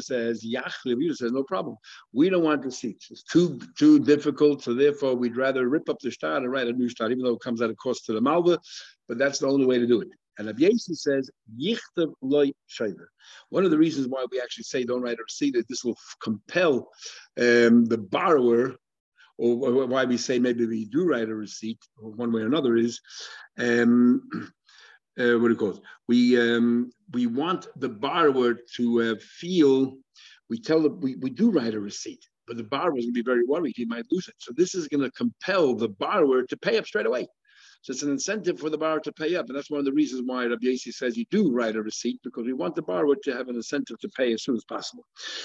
says, 0.00 0.46
Yach, 0.46 1.16
says, 1.16 1.32
no 1.32 1.42
problem. 1.42 1.76
We 2.12 2.28
don't 2.28 2.44
want 2.44 2.62
the 2.62 2.70
seats. 2.70 3.10
It's 3.10 3.22
too 3.22 3.58
too 3.78 3.98
difficult, 3.98 4.62
so 4.62 4.74
therefore 4.74 5.14
we'd 5.14 5.36
rather 5.36 5.66
rip 5.66 5.88
up 5.88 5.98
the 6.00 6.10
star 6.10 6.36
and 6.36 6.50
write 6.50 6.68
a 6.68 6.72
new 6.72 6.90
star, 6.90 7.10
even 7.10 7.24
though 7.24 7.34
it 7.34 7.40
comes 7.40 7.62
at 7.62 7.70
a 7.70 7.74
cost 7.74 8.04
to 8.06 8.12
the 8.12 8.20
Malva, 8.20 8.58
but 9.08 9.16
that's 9.16 9.38
the 9.38 9.46
only 9.46 9.64
way 9.64 9.78
to 9.78 9.86
do 9.86 10.02
it. 10.02 10.08
And 10.38 10.46
Rabbi 10.46 10.60
Yasi 10.60 10.94
says, 10.94 11.30
Yichtav 11.60 12.12
loy 12.22 12.52
shayver. 12.68 13.06
One 13.50 13.64
of 13.64 13.70
the 13.70 13.78
reasons 13.78 14.08
why 14.08 14.24
we 14.30 14.40
actually 14.40 14.64
say 14.64 14.84
don't 14.84 15.02
write 15.02 15.18
a 15.18 15.22
receipt 15.22 15.56
is 15.56 15.66
this 15.68 15.84
will 15.84 15.96
compel 16.22 16.88
um, 17.38 17.84
the 17.84 17.98
borrower 17.98 18.76
or 19.38 19.86
why 19.86 20.04
we 20.04 20.16
say 20.16 20.38
maybe 20.38 20.66
we 20.66 20.84
do 20.84 21.04
write 21.04 21.28
a 21.28 21.34
receipt, 21.34 21.78
one 21.96 22.32
way 22.32 22.42
or 22.42 22.46
another, 22.46 22.76
is 22.76 23.00
um, 23.58 24.22
uh, 25.18 25.34
what 25.38 25.50
it? 25.50 25.80
We 26.08 26.40
um, 26.40 26.90
we 27.12 27.26
want 27.26 27.66
the 27.76 27.88
borrower 27.88 28.56
to 28.76 29.02
uh, 29.02 29.14
feel. 29.20 29.96
We 30.48 30.60
tell 30.60 30.82
them 30.82 31.00
we, 31.00 31.16
we 31.16 31.30
do 31.30 31.50
write 31.50 31.74
a 31.74 31.80
receipt, 31.80 32.24
but 32.46 32.56
the 32.56 32.64
borrower 32.64 32.98
is 32.98 33.06
going 33.06 33.14
to 33.14 33.22
be 33.22 33.30
very 33.30 33.44
worried 33.44 33.74
he 33.76 33.84
might 33.84 34.06
lose 34.10 34.28
it. 34.28 34.34
So 34.38 34.52
this 34.56 34.74
is 34.74 34.88
going 34.88 35.02
to 35.02 35.10
compel 35.12 35.74
the 35.74 35.88
borrower 35.88 36.44
to 36.44 36.56
pay 36.56 36.78
up 36.78 36.86
straight 36.86 37.06
away. 37.06 37.26
So 37.82 37.92
it's 37.92 38.02
an 38.02 38.10
incentive 38.10 38.58
for 38.60 38.70
the 38.70 38.78
borrower 38.78 39.00
to 39.00 39.12
pay 39.12 39.34
up, 39.34 39.46
and 39.48 39.56
that's 39.56 39.70
one 39.70 39.80
of 39.80 39.84
the 39.84 39.92
reasons 39.92 40.22
why 40.24 40.44
Rabbi 40.46 40.66
Yasi 40.68 40.92
says 40.92 41.16
you 41.16 41.24
do 41.30 41.52
write 41.52 41.76
a 41.76 41.82
receipt 41.82 42.20
because 42.22 42.44
we 42.44 42.52
want 42.52 42.76
the 42.76 42.82
borrower 42.82 43.16
to 43.24 43.32
have 43.32 43.48
an 43.48 43.56
incentive 43.56 43.98
to 43.98 44.08
pay 44.08 44.32
as 44.32 44.44
soon 44.44 44.56
as 44.56 44.64
possible. 44.64 45.04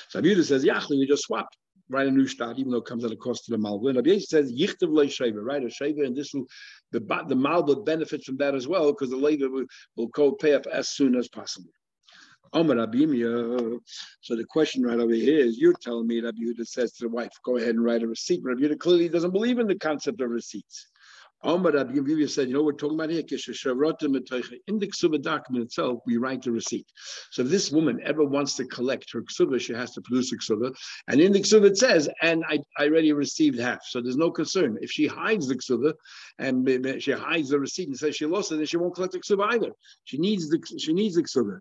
So 0.09 0.21
Rabbi 0.21 0.41
says, 0.41 0.63
"Yachli, 0.63 0.99
we 0.99 1.07
just 1.07 1.23
swap." 1.23 1.49
write 1.89 2.07
a 2.07 2.11
new 2.11 2.27
start, 2.27 2.59
even 2.59 2.71
though 2.71 2.79
it 2.79 2.85
comes 2.85 3.05
at 3.05 3.11
a 3.11 3.15
cost 3.15 3.45
to 3.45 3.51
the 3.51 3.57
Malva. 3.57 3.87
And 3.87 3.95
Rabbi 3.95 4.19
says, 4.19 4.51
Yichtav 4.51 4.91
le 4.91 5.05
Sheva, 5.05 5.41
write 5.41 5.63
a 5.63 5.67
Sheva, 5.67 6.05
and 6.05 6.15
this 6.15 6.33
will, 6.33 6.45
the, 6.91 6.99
the 7.27 7.35
Malva 7.35 7.77
benefits 7.77 8.25
from 8.25 8.37
that 8.37 8.55
as 8.55 8.67
well, 8.67 8.91
because 8.91 9.09
the 9.09 9.17
labor 9.17 9.49
will, 9.49 9.65
will 9.95 10.07
go 10.07 10.33
pay 10.33 10.53
up 10.53 10.65
as 10.67 10.89
soon 10.89 11.15
as 11.15 11.27
possible. 11.29 11.71
So 12.53 12.61
the 12.63 14.45
question 14.49 14.83
right 14.83 14.99
over 14.99 15.13
here 15.13 15.39
is, 15.39 15.57
you're 15.57 15.73
telling 15.73 16.07
me 16.07 16.21
Rabbi 16.21 16.37
Yehuda 16.37 16.65
says 16.65 16.93
to 16.93 17.05
the 17.05 17.09
wife, 17.09 17.31
go 17.43 17.57
ahead 17.57 17.75
and 17.75 17.83
write 17.83 18.03
a 18.03 18.07
receipt. 18.07 18.41
Rabbi 18.43 18.61
Yehuda 18.61 18.79
clearly 18.79 19.09
doesn't 19.09 19.31
believe 19.31 19.59
in 19.59 19.67
the 19.67 19.75
concept 19.75 20.21
of 20.21 20.29
receipts. 20.29 20.87
Omar 21.43 21.71
Rabbi 21.71 22.25
said, 22.25 22.47
you 22.47 22.55
know, 22.55 22.63
we're 22.63 22.71
talking 22.73 22.95
about 22.95 23.11
here, 23.11 23.19
in 23.19 24.79
the 24.79 24.87
ksuba 24.87 25.21
document 25.21 25.65
itself, 25.65 25.99
we 26.05 26.17
write 26.17 26.41
the 26.41 26.51
receipt. 26.51 26.87
So 27.31 27.43
if 27.43 27.49
this 27.49 27.71
woman 27.71 27.99
ever 28.03 28.23
wants 28.23 28.55
to 28.55 28.65
collect 28.65 29.11
her 29.13 29.21
ksuba, 29.21 29.61
she 29.61 29.73
has 29.73 29.91
to 29.91 30.01
produce 30.01 30.31
a 30.31 30.37
ksuba. 30.37 30.75
And 31.07 31.21
in 31.21 31.31
the 31.31 31.39
ksuba 31.39 31.67
it 31.67 31.77
says, 31.77 32.09
and 32.21 32.43
I, 32.49 32.59
I 32.77 32.85
already 32.85 33.13
received 33.13 33.59
half. 33.59 33.79
So 33.83 34.01
there's 34.01 34.17
no 34.17 34.31
concern. 34.31 34.77
If 34.81 34.91
she 34.91 35.05
hides 35.05 35.47
the 35.47 35.55
ksuba 35.55 35.93
and 36.39 37.01
she 37.01 37.11
hides 37.11 37.49
the 37.49 37.59
receipt 37.59 37.87
and 37.87 37.97
says 37.97 38.15
she 38.15 38.25
lost 38.25 38.51
it, 38.51 38.57
then 38.57 38.65
she 38.65 38.77
won't 38.77 38.95
collect 38.95 39.13
the 39.13 39.19
ksuba 39.19 39.53
either. 39.53 39.71
She 40.05 40.17
needs 40.17 40.49
the 40.49 40.59
she 40.79 40.91
needs 40.91 41.15
the 41.15 41.23
ksuba. 41.23 41.59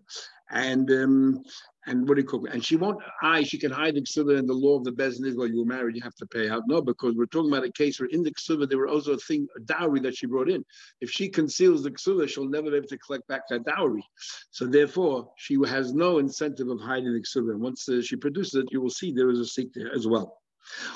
And 0.49 0.89
um, 0.91 1.43
and 1.87 2.07
what 2.07 2.15
do 2.15 2.21
you 2.21 2.27
call 2.27 2.45
it? 2.45 2.53
And 2.53 2.63
she 2.63 2.75
won't 2.75 3.01
I, 3.21 3.43
she 3.43 3.57
can 3.57 3.71
hide 3.71 3.95
the 3.95 4.01
ksuba 4.01 4.37
in 4.37 4.45
the 4.45 4.53
law 4.53 4.77
of 4.77 4.83
the 4.83 4.91
business. 4.91 5.35
Well, 5.35 5.47
you 5.47 5.59
were 5.59 5.65
married, 5.65 5.95
you 5.95 6.01
have 6.03 6.15
to 6.15 6.25
pay 6.27 6.49
out. 6.49 6.63
No, 6.67 6.81
because 6.81 7.15
we're 7.15 7.25
talking 7.25 7.51
about 7.51 7.65
a 7.65 7.71
case 7.71 7.99
where 7.99 8.09
in 8.09 8.23
the 8.23 8.31
ksuba 8.31 8.69
there 8.69 8.77
were 8.77 8.87
also 8.87 9.13
a 9.13 9.17
thing, 9.17 9.47
a 9.55 9.61
dowry 9.61 9.99
that 10.01 10.15
she 10.15 10.27
brought 10.27 10.49
in. 10.49 10.63
If 11.01 11.09
she 11.09 11.29
conceals 11.29 11.83
the 11.83 11.91
ksuba, 11.91 12.29
she'll 12.29 12.49
never 12.49 12.69
be 12.69 12.77
able 12.77 12.87
to 12.87 12.97
collect 12.97 13.27
back 13.27 13.47
that 13.49 13.65
dowry. 13.65 14.03
So 14.51 14.65
therefore, 14.65 15.31
she 15.37 15.57
has 15.65 15.93
no 15.93 16.19
incentive 16.19 16.67
of 16.69 16.79
hiding 16.79 17.13
the 17.13 17.21
ksuba. 17.21 17.51
And 17.51 17.61
once 17.61 17.87
uh, 17.89 18.01
she 18.01 18.15
produces 18.15 18.55
it, 18.55 18.67
you 18.71 18.81
will 18.81 18.89
see 18.89 19.11
there 19.11 19.29
is 19.31 19.39
a 19.39 19.45
seat 19.45 19.71
there 19.73 19.93
as 19.93 20.05
well. 20.07 20.37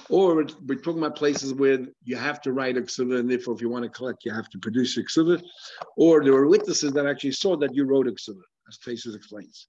Or 0.09 0.45
we're 0.67 0.75
talking 0.75 0.97
about 0.97 1.15
places 1.15 1.53
where 1.53 1.79
you 2.03 2.17
have 2.17 2.41
to 2.41 2.51
write 2.51 2.77
a 2.77 2.81
ksuba, 2.81 3.19
and 3.19 3.31
therefore, 3.31 3.53
if 3.53 3.61
you 3.61 3.69
want 3.69 3.83
to 3.83 3.89
collect, 3.89 4.25
you 4.25 4.33
have 4.33 4.49
to 4.49 4.59
produce 4.59 4.97
a 4.97 5.03
ksuba. 5.03 5.41
Or 5.95 6.23
there 6.23 6.33
were 6.33 6.47
witnesses 6.47 6.91
that 6.93 7.05
actually 7.05 7.31
saw 7.31 7.55
that 7.57 7.73
you 7.73 7.85
wrote 7.85 8.07
a 8.07 8.11
ksuba, 8.11 8.41
as 8.71 8.77
Tesis 8.79 9.15
explains. 9.15 9.67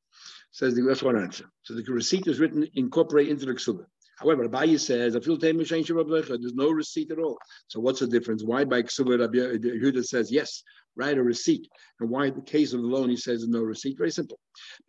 Says 0.53 0.75
the 0.75 0.83
that's 0.83 1.03
one 1.03 1.19
answer. 1.19 1.45
So 1.63 1.75
the 1.75 1.83
receipt 1.93 2.27
is 2.27 2.41
written 2.41 2.67
incorporate 2.75 3.29
into 3.29 3.47
the 3.47 3.55
ksuba. 3.55 3.85
However, 4.19 4.49
Abaye 4.49 4.79
says, 4.79 5.15
there's 5.15 6.55
no 6.55 6.71
receipt 6.71 7.11
at 7.11 7.19
all. 7.19 7.39
So 7.67 7.81
what's 7.81 8.01
the 8.01 8.07
difference? 8.07 8.45
Why 8.45 8.65
by 8.65 8.83
ksuba 8.83 9.27
Yehuda 9.29 10.05
says 10.05 10.31
yes, 10.31 10.63
write 10.97 11.19
a 11.19 11.23
receipt. 11.23 11.69
And 12.01 12.11
why 12.11 12.31
the 12.31 12.43
case 12.43 12.73
of 12.73 12.83
the 12.83 12.87
loan 12.87 13.11
he 13.11 13.17
says 13.17 13.47
no 13.47 13.63
receipt? 13.63 13.97
Very 13.99 14.11
simple. 14.11 14.39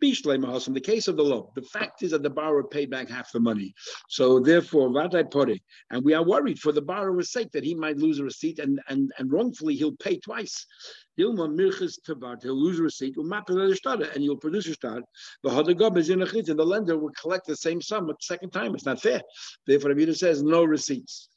In 0.02 0.74
the 0.74 0.80
case 0.82 1.08
of 1.08 1.16
the 1.16 1.22
loan, 1.22 1.46
the 1.54 1.62
fact 1.62 2.02
is 2.02 2.10
that 2.10 2.22
the 2.22 2.30
borrower 2.30 2.64
paid 2.64 2.90
back 2.90 3.08
half 3.08 3.32
the 3.32 3.40
money. 3.40 3.74
So 4.08 4.40
therefore, 4.40 4.90
vadai 4.90 5.30
pore, 5.30 5.56
and 5.90 6.04
we 6.04 6.14
are 6.14 6.24
worried 6.24 6.58
for 6.58 6.72
the 6.72 6.82
borrower's 6.82 7.32
sake 7.32 7.50
that 7.52 7.64
he 7.64 7.74
might 7.74 7.96
lose 7.96 8.18
a 8.18 8.24
receipt 8.24 8.58
and, 8.58 8.80
and, 8.88 9.10
and 9.18 9.32
wrongfully 9.32 9.74
he'll 9.74 9.96
pay 9.96 10.18
twice. 10.18 10.66
Tavat, 11.18 12.42
he'll 12.42 12.60
lose 12.60 12.80
a 12.80 12.82
receipt, 12.82 13.16
and 13.16 14.24
you'll 14.24 14.36
produce 14.36 14.66
a 14.66 14.74
start. 14.74 15.04
The 15.44 16.64
lender 16.66 16.98
will 16.98 17.12
collect 17.20 17.46
the 17.46 17.56
same 17.56 17.80
sum 17.80 18.08
the 18.08 18.14
second 18.20 18.50
time. 18.50 18.74
It's 18.74 18.84
not 18.84 19.00
fair. 19.00 19.22
Therefore, 19.66 19.94
Rabbi 19.94 20.12
says 20.12 20.42
no 20.42 20.64
receipts. 20.64 21.28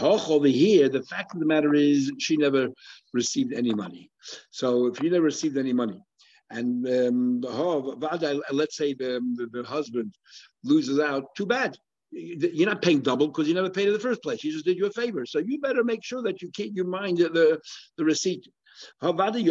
Over 0.00 0.46
here, 0.46 0.88
the 0.88 1.02
fact 1.02 1.34
of 1.34 1.40
the 1.40 1.46
matter 1.46 1.74
is 1.74 2.12
she 2.18 2.36
never 2.36 2.68
received 3.12 3.52
any 3.52 3.74
money. 3.74 4.10
So 4.50 4.86
if 4.86 5.02
you 5.02 5.10
never 5.10 5.24
received 5.24 5.56
any 5.56 5.72
money, 5.72 6.00
and 6.50 6.86
um, 6.86 7.40
let's 7.40 8.76
say 8.76 8.94
the, 8.94 9.20
the, 9.34 9.48
the 9.52 9.62
husband 9.64 10.14
loses 10.64 10.98
out, 10.98 11.34
too 11.34 11.46
bad 11.46 11.76
you're 12.10 12.68
not 12.68 12.82
paying 12.82 13.00
double 13.00 13.28
because 13.28 13.48
you 13.48 13.54
never 13.54 13.70
paid 13.70 13.88
in 13.88 13.92
the 13.92 14.00
first 14.00 14.22
place. 14.22 14.40
He 14.40 14.50
just 14.50 14.64
did 14.64 14.78
you 14.78 14.86
a 14.86 14.90
favor. 14.90 15.26
So 15.26 15.38
you 15.38 15.60
better 15.60 15.84
make 15.84 16.02
sure 16.02 16.22
that 16.22 16.40
you 16.40 16.50
keep 16.52 16.74
your 16.74 16.86
mind 16.86 17.18
the, 17.18 17.60
the 17.96 18.04
receipt. 18.04 18.48
Uh, 19.02 19.10
did 19.10 19.44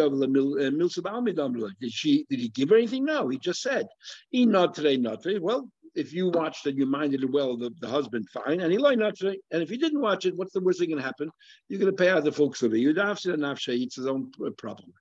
she 1.91 2.25
did 2.29 2.39
he 2.39 2.47
give 2.47 2.69
her 2.69 2.77
anything? 2.77 3.03
No, 3.03 3.27
he 3.27 3.37
just 3.37 3.61
said, 3.61 3.85
he 4.29 4.45
not 4.45 4.73
today, 4.73 4.95
not 4.95 5.21
today. 5.21 5.39
Well, 5.39 5.69
if 5.95 6.13
you 6.13 6.29
watched 6.29 6.65
and 6.65 6.77
you 6.77 6.85
minded 6.85 7.23
it 7.23 7.31
well, 7.31 7.57
the, 7.57 7.71
the 7.79 7.87
husband, 7.87 8.27
fine. 8.29 8.61
And 8.61 8.71
he 8.71 8.77
lied 8.77 8.99
not 8.99 9.15
to. 9.17 9.29
And 9.51 9.63
if 9.63 9.69
you 9.71 9.77
didn't 9.77 10.01
watch 10.01 10.25
it, 10.25 10.35
what's 10.35 10.53
the 10.53 10.61
worst 10.61 10.79
thing 10.79 10.89
can 10.89 10.97
happen? 10.97 11.29
You're 11.69 11.79
going 11.79 11.95
to 11.95 11.97
pay 11.97 12.09
out 12.09 12.23
the 12.23 12.31
folks 12.31 12.61
of 12.61 12.73
it. 12.73 12.79
You 12.79 12.93
it's 12.95 13.95
his 13.95 14.07
own 14.07 14.31
uh, 14.45 14.49
problem. 14.51 14.93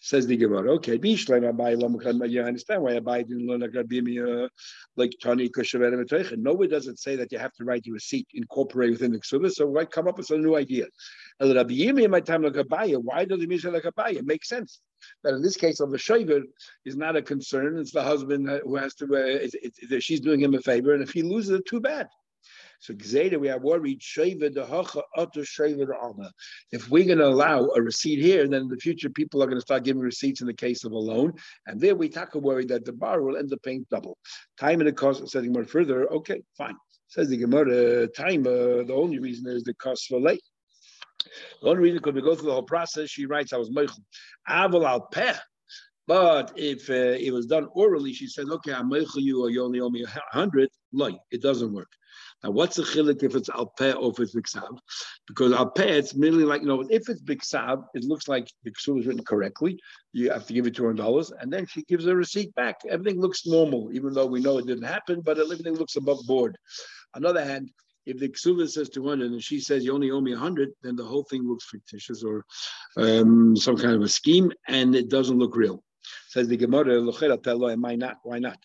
Says 0.00 0.28
the 0.28 0.36
Gemara, 0.36 0.70
okay, 0.74 0.92
you 0.92 1.10
understand 2.42 2.82
why 2.82 2.92
Abai 2.92 3.26
didn't 3.26 3.48
learn 3.48 3.60
like 3.60 3.74
Rabbi 3.74 4.48
like 4.96 5.12
Tani 5.20 5.48
Kushavet 5.48 6.38
Nowhere 6.38 6.68
does 6.68 6.86
it 6.86 7.00
say 7.00 7.16
that 7.16 7.32
you 7.32 7.38
have 7.38 7.52
to 7.54 7.64
write 7.64 7.84
your 7.84 7.94
receipt 7.94 8.28
incorporate 8.32 8.92
within 8.92 9.10
the 9.10 9.18
Ksubah, 9.18 9.50
so 9.50 9.66
why 9.66 9.86
come 9.86 10.06
up 10.06 10.18
with 10.18 10.30
a 10.30 10.38
new 10.38 10.54
idea? 10.54 10.86
Rabbi 11.40 11.74
Yimi 11.74 12.08
my 12.08 12.20
time 12.20 12.42
like 12.42 12.52
Abaya, 12.52 13.02
why 13.02 13.24
does 13.24 13.42
it 13.42 13.48
mean 13.48 13.58
like 13.64 13.82
Abaya? 13.82 14.18
It 14.18 14.26
makes 14.26 14.48
sense. 14.48 14.80
But 15.22 15.34
in 15.34 15.42
this 15.42 15.56
case 15.56 15.80
of 15.80 15.90
the 15.90 15.98
shaver 15.98 16.42
is 16.84 16.96
not 16.96 17.16
a 17.16 17.22
concern. 17.22 17.78
It's 17.78 17.92
the 17.92 18.02
husband 18.02 18.48
who 18.64 18.76
has 18.76 18.94
to, 18.96 19.04
uh, 19.04 19.18
it, 19.18 19.54
it, 19.62 19.74
it, 19.90 20.02
she's 20.02 20.20
doing 20.20 20.40
him 20.40 20.54
a 20.54 20.60
favor, 20.60 20.94
and 20.94 21.02
if 21.02 21.10
he 21.10 21.22
loses 21.22 21.50
it, 21.50 21.66
too 21.66 21.80
bad. 21.80 22.08
So 22.80 22.94
Gzeda, 22.94 23.40
we 23.40 23.48
are 23.48 23.58
worried, 23.58 24.00
the 24.00 24.66
Hacha 24.68 25.02
Otter 25.16 25.42
the 25.42 25.96
Alma. 26.00 26.30
If 26.70 26.88
we're 26.88 27.06
going 27.06 27.18
to 27.18 27.26
allow 27.26 27.70
a 27.74 27.82
receipt 27.82 28.20
here, 28.20 28.46
then 28.46 28.62
in 28.62 28.68
the 28.68 28.76
future 28.76 29.10
people 29.10 29.42
are 29.42 29.46
going 29.46 29.56
to 29.56 29.62
start 29.62 29.82
giving 29.82 30.00
receipts 30.00 30.40
in 30.40 30.46
the 30.46 30.54
case 30.54 30.84
of 30.84 30.92
a 30.92 30.98
loan. 30.98 31.32
And 31.66 31.80
there 31.80 31.96
we 31.96 32.08
talk 32.08 32.34
worry 32.36 32.66
that 32.66 32.84
the 32.84 32.92
borrower 32.92 33.22
will 33.22 33.36
end 33.36 33.52
up 33.52 33.62
paying 33.64 33.84
double. 33.90 34.16
Time 34.58 34.80
and 34.80 34.88
the 34.88 34.92
cost, 34.92 35.20
of 35.20 35.28
setting 35.28 35.52
more 35.52 35.64
further, 35.64 36.08
okay, 36.12 36.40
fine. 36.56 36.76
Says 37.08 37.28
the 37.28 37.36
Gemara, 37.36 38.06
time, 38.08 38.46
uh, 38.46 38.84
the 38.84 38.94
only 38.94 39.18
reason 39.18 39.50
is 39.50 39.64
the 39.64 39.74
cost 39.74 40.06
for 40.06 40.20
late. 40.20 40.42
The 41.62 41.68
only 41.68 41.82
reason, 41.82 42.00
could 42.00 42.14
we 42.14 42.22
go 42.22 42.34
through 42.34 42.48
the 42.48 42.52
whole 42.52 42.62
process, 42.62 43.10
she 43.10 43.26
writes, 43.26 43.52
I 43.52 43.56
was 43.56 43.70
Meichel. 43.70 44.02
Aval 44.48 44.86
al 44.86 45.02
peh. 45.02 45.36
But 46.06 46.52
if 46.56 46.88
uh, 46.88 47.18
it 47.20 47.32
was 47.32 47.46
done 47.46 47.68
orally, 47.72 48.14
she 48.14 48.26
said, 48.26 48.46
okay, 48.48 48.72
I'm 48.72 48.90
Meichel 48.90 49.20
you, 49.20 49.42
or 49.42 49.50
you 49.50 49.62
only 49.62 49.80
owe 49.80 49.90
me 49.90 50.04
a 50.04 50.20
hundred, 50.32 50.70
like, 50.92 51.18
it 51.30 51.42
doesn't 51.42 51.72
work. 51.72 51.90
Now, 52.42 52.52
what's 52.52 52.76
the 52.76 52.82
chilik 52.82 53.22
if 53.22 53.34
it's 53.34 53.48
alpeh 53.50 53.94
or 54.00 54.12
if 54.12 54.20
it's 54.20 54.34
biksav? 54.34 54.78
Because 55.26 55.52
alpeh, 55.52 55.86
it's 55.86 56.14
merely 56.14 56.44
like, 56.44 56.62
you 56.62 56.68
know, 56.68 56.82
if 56.88 57.08
it's 57.08 57.22
biksav, 57.22 57.84
it 57.94 58.04
looks 58.04 58.28
like 58.28 58.48
ksul 58.66 59.00
is 59.00 59.06
written 59.06 59.24
correctly. 59.24 59.78
You 60.12 60.30
have 60.30 60.46
to 60.46 60.52
give 60.52 60.66
it 60.66 60.76
$200, 60.76 61.32
and 61.40 61.52
then 61.52 61.66
she 61.66 61.82
gives 61.82 62.06
a 62.06 62.14
receipt 62.14 62.54
back. 62.54 62.76
Everything 62.88 63.20
looks 63.20 63.46
normal, 63.46 63.90
even 63.92 64.14
though 64.14 64.26
we 64.26 64.40
know 64.40 64.58
it 64.58 64.66
didn't 64.66 64.84
happen, 64.84 65.20
but 65.20 65.38
everything 65.38 65.74
looks 65.74 65.96
above 65.96 66.20
board. 66.26 66.56
On 67.14 67.22
the 67.22 67.28
other 67.28 67.44
hand, 67.44 67.70
if 68.08 68.18
the 68.18 68.28
ksuva 68.28 68.66
says 68.66 68.88
200 68.88 69.30
and 69.30 69.42
she 69.42 69.60
says 69.60 69.84
you 69.84 69.94
only 69.94 70.10
owe 70.10 70.20
me 70.20 70.32
100, 70.32 70.70
then 70.82 70.96
the 70.96 71.04
whole 71.04 71.24
thing 71.24 71.46
looks 71.46 71.68
fictitious 71.68 72.24
or 72.24 72.44
um, 72.96 73.54
some 73.54 73.76
kind 73.76 73.94
of 73.94 74.00
a 74.00 74.08
scheme, 74.08 74.50
and 74.66 74.96
it 74.96 75.10
doesn't 75.10 75.38
look 75.38 75.54
real. 75.54 75.84
Says 76.28 76.48
the 76.48 76.56
Gemara, 76.56 77.02
why 77.02 77.96
not? 77.96 78.16
Why 78.22 78.38
not? 78.38 78.58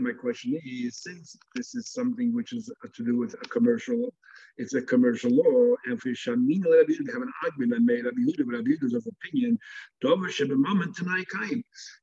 my 0.00 0.12
question 0.12 0.60
is, 0.64 1.00
since 1.00 1.36
this 1.54 1.76
is 1.76 1.92
something 1.92 2.34
which 2.34 2.52
is 2.52 2.68
to 2.94 3.04
do 3.04 3.16
with 3.16 3.34
a 3.34 3.48
commercial, 3.48 4.12
it's 4.58 4.74
a 4.74 4.82
commercial 4.82 5.30
law, 5.30 5.74
and 5.86 6.00
for 6.00 6.10
Shamin 6.10 6.64
Rabbi 6.64 6.92
have 7.12 7.22
an 7.22 7.32
argument 7.44 7.74
I 7.74 7.78
made 7.78 8.04
Rabbi 8.04 8.20
Yehuda, 8.20 8.44
Rabbi 8.44 8.70
Yehuda's 8.70 8.94
of 8.94 9.06
opinion, 9.06 9.58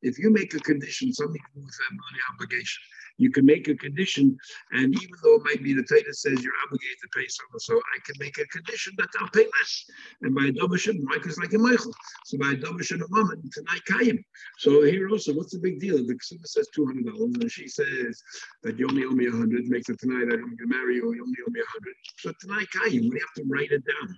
if 0.02 0.20
you 0.20 0.30
make 0.32 0.54
a 0.54 0.60
condition, 0.60 1.14
something 1.14 1.42
with 1.56 1.64
a 1.64 1.94
money 1.94 2.20
obligation, 2.34 2.84
you 3.18 3.32
can 3.32 3.46
make 3.46 3.68
a 3.68 3.76
condition, 3.76 4.38
and 4.72 4.94
even 4.94 5.16
though 5.24 5.36
it 5.36 5.44
might 5.46 5.64
be 5.64 5.74
the 5.74 5.84
Torah 5.84 6.14
says 6.14 6.44
you're 6.44 6.54
obligated 6.66 6.98
to 7.02 7.10
pay 7.16 7.28
something, 7.28 7.60
so 7.60 7.78
I 7.78 8.00
can 8.06 8.16
make 8.20 8.38
a 8.38 8.46
condition 8.48 8.94
that 8.98 9.10
I'll 9.20 9.30
pay 9.30 9.46
less. 9.60 9.86
And 10.22 10.36
by 10.36 10.46
a 10.46 10.52
double 10.52 10.78
Mike 11.04 11.26
is 11.26 11.38
like 11.38 11.54
a 11.54 11.58
Michael. 11.58 11.94
So 12.26 12.38
by 12.38 12.52
a 12.52 12.56
double 12.56 12.80
a 12.80 13.08
woman, 13.10 13.50
tonight 13.54 13.82
Kayim. 13.90 14.24
So 14.58 14.84
here 14.84 15.10
also, 15.10 15.34
what's 15.34 15.54
the 15.54 15.60
big 15.60 15.80
deal? 15.80 15.98
The 15.98 16.14
Ksuma 16.14 16.46
says 16.46 16.68
$200, 16.78 17.42
and 17.42 17.52
she 17.52 17.68
says 17.68 18.22
that 18.64 18.78
you 18.78 18.88
only 18.90 19.06
owe 19.06 19.12
me 19.12 19.30
100 19.30 19.66
makes 19.68 19.90
it 19.90 20.00
tonight 20.00 20.28
I 20.28 20.36
don't 20.36 20.58
get 20.58 20.68
married, 20.68 21.02
or 21.04 21.16
you 21.16 21.24
only 21.24 21.38
owe 21.48 21.52
me 21.52 21.62
100 21.62 21.96
So 22.18 22.34
tonight 22.46 22.68
Kayim, 22.76 23.10
we 23.12 23.20
have 23.20 23.34
to 23.36 23.44
write 23.48 23.72
it 23.72 23.84
down. 23.86 24.18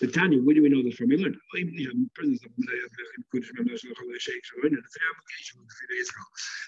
The 0.00 0.06
Tanya, 0.06 0.38
where 0.42 0.54
do 0.54 0.62
we 0.62 0.68
know 0.68 0.82
this 0.82 0.94
from? 0.94 1.08
We 1.08 1.16
learned. 1.16 1.36
Uh, 1.36 1.60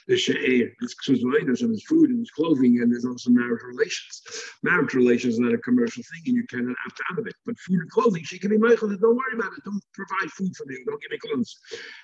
the 0.08 0.16
She'er, 0.16 0.72
there's 0.80 1.84
food 1.84 2.10
and 2.10 2.18
his 2.20 2.30
clothing 2.30 2.80
and 2.80 2.92
there's 2.92 3.04
also 3.04 3.30
marital 3.30 3.68
relations. 3.68 4.22
Marital 4.62 5.00
relations 5.00 5.34
is 5.34 5.40
not 5.40 5.54
a 5.54 5.58
commercial 5.58 6.02
thing 6.02 6.22
and 6.26 6.36
you 6.36 6.46
cannot 6.48 6.76
opt 6.86 7.00
out 7.10 7.18
of 7.18 7.26
it. 7.26 7.34
But 7.44 7.58
food 7.58 7.80
and 7.80 7.90
clothing, 7.90 8.22
she 8.25 8.38
can 8.38 8.50
be 8.50 8.58
Michael. 8.58 8.88
Don't 8.88 9.16
worry 9.16 9.34
about 9.34 9.52
it. 9.56 9.64
Don't 9.64 9.82
provide 9.94 10.30
food 10.32 10.54
for 10.56 10.66
me. 10.66 10.76
Don't 10.86 11.00
give 11.02 11.10
me 11.10 11.18
clothes. 11.18 11.56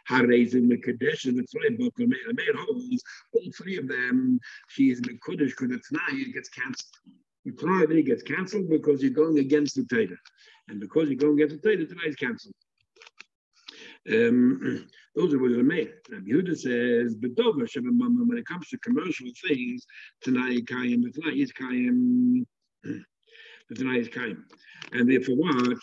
Harezim 0.09 0.69
Mekadesh 0.71 1.27
and 1.27 1.39
the 1.39 1.43
Tzray 1.43 1.79
book, 1.79 1.95
the 1.97 2.07
maid 2.07 2.57
holds 2.57 3.03
all 3.33 3.53
three 3.57 3.77
of 3.79 3.89
them. 3.89 4.41
She 4.69 4.91
is 4.91 5.01
Mekudesh 5.01 5.51
because 5.59 5.69
the 5.69 6.01
It 6.11 6.35
gets 6.35 6.49
cancelled. 6.49 7.22
The 7.45 7.53
Tanai 7.53 8.03
gets 8.03 8.23
cancelled 8.23 8.71
because 8.71 9.03
you're 9.03 9.11
going 9.11 9.39
against 9.39 9.75
the 9.75 9.85
Torah. 9.85 10.19
And 10.69 10.81
because 10.81 11.09
you're 11.09 11.17
going 11.17 11.41
against 11.41 11.61
the 11.61 11.69
Torah, 11.69 11.87
tonight 11.87 12.09
is 12.09 12.17
cancelled. 12.17 12.55
Um, 14.11 14.87
those 15.17 15.35
are 15.35 15.39
what 15.39 15.53
are 15.53 15.63
made. 15.63 15.93
Rabbi 16.11 16.31
Yehuda 16.31 16.57
says, 16.57 17.17
"Bedover 17.17 17.67
when 18.27 18.39
it 18.39 18.47
comes 18.47 18.69
to 18.69 18.79
commercial 18.79 19.29
things, 19.47 19.87
tonight 20.21 20.65
kayim, 20.67 21.03
the 21.03 21.11
tonight 21.11 21.37
is 21.37 21.53
kayim, 21.53 22.45
the 22.85 23.75
tonight 23.75 24.01
is 24.01 24.09
kayim, 24.09 24.43
and 24.93 25.09
therefore 25.09 25.37
what? 25.37 25.79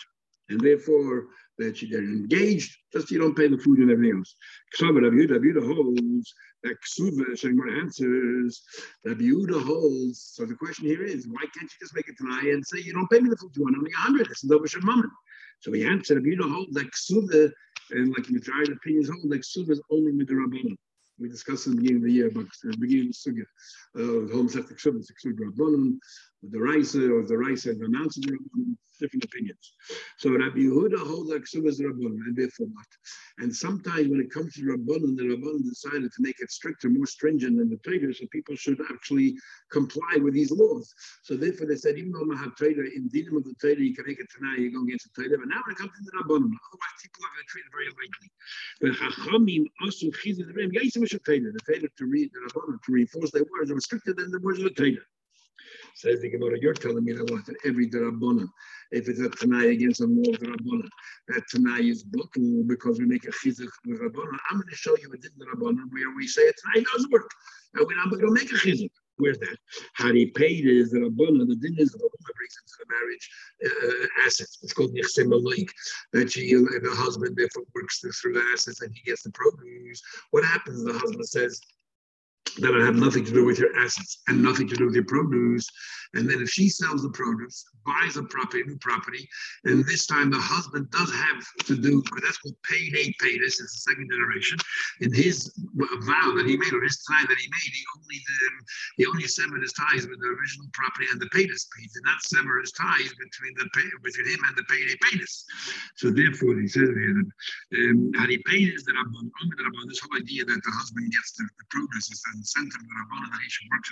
And 0.48 0.60
therefore 0.60 1.28
that 1.60 1.78
they're 1.90 2.00
engaged, 2.00 2.76
just 2.92 3.10
you 3.10 3.18
don't 3.18 3.36
pay 3.36 3.48
the 3.48 3.58
food 3.58 3.78
and 3.78 3.90
everything 3.90 4.18
else. 4.18 4.34
Rabbi 4.80 5.00
Yehuda, 5.00 5.32
Rabbi 5.32 5.44
Yehuda 5.46 5.74
holds 5.74 6.34
that 6.62 6.76
ksuva, 6.84 7.54
more 7.54 7.68
answers. 7.68 8.62
Rabbi 9.04 9.22
Yehuda 9.22 9.62
holds. 9.64 10.32
So 10.34 10.46
the 10.46 10.54
question 10.54 10.86
here 10.86 11.04
is, 11.04 11.28
why 11.28 11.42
can't 11.42 11.70
you 11.70 11.78
just 11.80 11.94
make 11.94 12.08
it 12.08 12.16
tonight 12.18 12.52
and 12.52 12.66
say 12.66 12.80
you 12.80 12.92
don't 12.92 13.10
pay 13.10 13.20
me 13.20 13.30
the 13.30 13.36
food 13.36 13.52
you 13.54 13.62
want 13.62 13.76
only 13.76 13.92
a 13.92 13.96
hundred? 13.96 14.26
It's 14.30 14.44
a 14.44 14.48
double 14.48 14.66
moment. 14.82 15.12
So 15.60 15.72
he 15.72 15.84
answered, 15.84 16.16
Rabbi 16.16 16.30
Yehuda 16.30 16.52
holds 16.52 16.74
that 16.74 16.90
ksuva 16.90 17.52
and 17.92 18.14
like 18.16 18.30
Midrash 18.30 18.68
opinions 18.68 19.08
hold 19.08 19.30
like 19.30 19.44
Suva 19.44 19.72
is 19.72 19.82
only 19.90 20.12
midrabanan. 20.12 20.76
We 21.18 21.28
discussed 21.28 21.66
in 21.66 21.76
the 21.76 21.82
beginning 21.82 22.02
of 22.02 22.06
the 22.06 22.12
year, 22.12 22.30
but 22.30 22.46
the 22.62 22.76
beginning 22.78 23.08
of 23.08 23.12
the 23.12 23.30
Sugya, 23.30 23.44
uh, 23.96 24.26
the 24.26 24.34
homosexual 24.34 24.76
Suva, 24.78 24.98
the 24.98 25.14
Suga 25.22 25.50
Rabbanan, 25.50 25.98
the 26.42 26.58
Raisa, 26.58 27.10
or 27.12 27.22
the 27.26 27.36
Raisa 27.36 27.70
announces 27.70 28.22
the 28.22 28.32
Rabbanan, 28.32 28.76
different 28.98 29.24
opinions. 29.24 29.74
So 30.18 30.30
Rabbi 30.30 30.58
Yehuda 30.58 30.98
holds 30.98 31.30
like 31.30 31.42
Subas 31.42 31.80
Rabbanan, 31.80 32.20
and 32.26 32.36
therefore 32.36 32.68
not. 32.72 32.86
And 33.38 33.54
sometimes 33.54 34.08
when 34.08 34.20
it 34.20 34.30
comes 34.30 34.54
to 34.54 34.62
Rabbanan, 34.62 35.16
the 35.16 35.24
Rabbanan 35.24 35.68
decided 35.68 36.10
to 36.12 36.22
make 36.22 36.36
it 36.40 36.50
stricter, 36.50 36.88
more 36.88 37.06
stringent 37.06 37.58
than 37.58 37.68
the 37.68 37.76
Torah, 37.78 38.12
so 38.14 38.24
people 38.32 38.56
should 38.56 38.80
actually 38.90 39.36
comply 39.70 40.16
with 40.22 40.34
these 40.34 40.50
laws. 40.50 40.92
So 41.22 41.36
therefore 41.36 41.66
they 41.66 41.76
said, 41.76 41.98
even 41.98 42.12
though 42.12 42.34
have 42.36 42.56
Torah, 42.56 42.88
in 42.88 43.10
dinim 43.12 43.36
of 43.36 43.44
the 43.44 43.54
Torah, 43.60 43.80
you 43.80 43.94
can 43.94 44.06
make 44.06 44.20
it 44.20 44.28
tonight, 44.30 44.60
you're 44.60 44.72
going 44.72 44.88
against 44.88 45.12
the 45.12 45.22
Torah. 45.22 45.38
But 45.38 45.48
now 45.48 45.60
when 45.66 45.76
it 45.76 45.78
comes 45.78 45.92
to 45.92 46.04
the 46.04 46.12
Rabbanan, 46.24 46.52
otherwise 46.56 46.96
people 47.02 47.24
are 47.24 47.34
going 47.36 47.48
to 47.52 47.58
it 47.58 47.68
very 47.72 47.90
lightly. 48.00 48.28
But 48.80 48.90
Chachamim 48.96 49.64
also 49.82 50.06
chizah 50.08 50.46
the 50.46 50.54
Rebbe, 50.54 50.72
the 50.72 51.60
Torah 51.66 51.88
to 51.98 52.06
read 52.06 52.30
the 52.32 52.40
Rabbanan, 52.48 52.82
to 52.82 52.92
reinforce 52.92 53.30
their 53.30 53.44
words, 53.52 53.70
are 53.70 53.80
stricter 53.80 54.14
than 54.14 54.30
the 54.30 54.40
words 54.40 54.58
of 54.58 54.64
the 54.64 54.70
Torah. 54.70 55.04
Says 55.94 56.20
the 56.20 56.30
Gemara, 56.30 56.58
you're 56.60 56.74
telling 56.74 57.04
me 57.04 57.12
that 57.12 57.26
that 57.26 57.56
every 57.64 57.88
Darabonim, 57.88 58.48
if 58.90 59.08
it's 59.08 59.20
a 59.20 59.28
Tanai 59.28 59.72
against 59.72 60.00
a 60.00 60.06
law 60.06 60.32
of 60.32 60.40
Darabonim, 60.40 60.88
that 61.28 61.42
Tanai 61.48 61.88
is 61.88 62.02
blocking 62.02 62.66
because 62.66 62.98
we 62.98 63.06
make 63.06 63.24
a 63.24 63.32
chizuk 63.32 63.68
with 63.86 64.00
Rabbanon. 64.00 64.38
I'm 64.50 64.58
going 64.58 64.68
to 64.68 64.76
show 64.76 64.96
you 64.96 65.12
a 65.12 65.18
din 65.18 65.30
Rabbanon 65.38 65.90
where 65.90 66.14
we 66.16 66.26
say 66.26 66.48
a 66.48 66.52
Tanai 66.52 66.84
does 66.92 67.08
work, 67.10 67.30
and 67.74 67.86
we're 67.86 67.96
not 67.96 68.10
going 68.10 68.24
to 68.24 68.32
make 68.32 68.50
a 68.52 68.56
chizuk. 68.56 68.90
Where's 69.16 69.38
that? 69.40 69.58
How 69.92 70.12
he 70.12 70.26
paid 70.26 70.66
is 70.66 70.90
the 70.90 71.00
Rabbanon, 71.00 71.46
the 71.46 71.56
din 71.56 71.76
is 71.78 71.90
the 71.92 71.98
woman 71.98 72.32
brings 72.34 72.56
into 72.56 72.74
the 72.78 72.86
marriage 72.88 73.30
uh, 73.66 74.26
assets. 74.26 74.58
It's 74.62 74.72
called 74.72 74.94
Nichse 74.94 75.28
Malik, 75.28 75.70
that 76.14 76.32
she, 76.32 76.54
the 76.54 76.94
husband 76.94 77.36
therefore 77.36 77.64
works 77.74 78.00
through 78.00 78.32
the 78.32 78.44
assets 78.52 78.80
and 78.80 78.94
he 78.94 79.02
gets 79.02 79.22
the 79.22 79.32
produce. 79.32 80.02
What 80.30 80.44
happens? 80.44 80.82
The 80.84 80.94
husband 80.94 81.28
says, 81.28 81.60
that 82.58 82.72
would 82.72 82.84
have 82.84 82.96
nothing 82.96 83.24
to 83.24 83.32
do 83.32 83.44
with 83.44 83.58
your 83.58 83.76
assets 83.78 84.22
and 84.28 84.42
nothing 84.42 84.68
to 84.68 84.76
do 84.76 84.86
with 84.86 84.94
your 84.94 85.04
produce. 85.04 85.66
And 86.14 86.28
then 86.28 86.42
if 86.42 86.50
she 86.50 86.68
sells 86.68 87.02
the 87.02 87.10
produce, 87.10 87.64
buys 87.86 88.16
a 88.16 88.24
property, 88.24 88.64
new 88.66 88.76
property, 88.78 89.28
and 89.64 89.84
this 89.86 90.06
time 90.06 90.30
the 90.30 90.40
husband 90.40 90.90
does 90.90 91.10
have 91.12 91.66
to 91.66 91.76
do, 91.76 92.02
that's 92.22 92.38
called 92.38 92.56
payday 92.68 93.14
payday, 93.20 93.44
it's 93.46 93.58
the 93.58 93.68
second 93.68 94.10
generation. 94.10 94.58
In 95.00 95.14
his 95.14 95.54
vow 96.02 96.34
that 96.34 96.46
he 96.46 96.56
made, 96.56 96.72
or 96.72 96.82
his 96.82 96.98
tie 97.06 97.22
that 97.22 97.38
he 97.38 97.46
made, 97.46 97.72
he 97.72 97.84
only 97.94 98.18
um, 98.18 98.56
he 98.96 99.06
only 99.06 99.28
severed 99.28 99.62
his 99.62 99.72
ties 99.72 100.06
with 100.08 100.18
the 100.18 100.34
original 100.34 100.66
property 100.72 101.06
and 101.12 101.20
the 101.20 101.30
payday. 101.30 101.54
He 101.78 101.86
did 101.86 102.04
not 102.04 102.20
sever 102.22 102.58
his 102.58 102.72
ties 102.72 103.14
between 103.14 103.54
the 103.56 103.70
pay, 103.74 103.86
between 104.02 104.34
him 104.34 104.42
and 104.48 104.56
the 104.56 104.66
payday 104.66 104.98
payday. 105.02 105.30
So 105.94 106.10
therefore, 106.10 106.58
he 106.58 106.66
says 106.66 106.90
here 106.90 107.14
that 107.14 107.30
um, 107.86 108.12
had 108.18 108.30
he 108.30 108.42
paid 108.50 108.72
his 108.72 108.82
the 108.82 108.92
Rabban, 108.98 109.88
this 109.88 110.00
whole 110.00 110.18
idea 110.18 110.44
that 110.44 110.60
the 110.64 110.74
husband 110.74 111.12
gets 111.12 111.32
the, 111.38 111.44
the 111.44 111.64
produce 111.70 112.10
and 112.34 112.46
incentive 112.50 112.82
the 112.82 112.94
Rabbanan 112.98 113.30
that 113.30 113.40
he 113.42 113.50
should 113.50 113.68
work. 113.70 113.86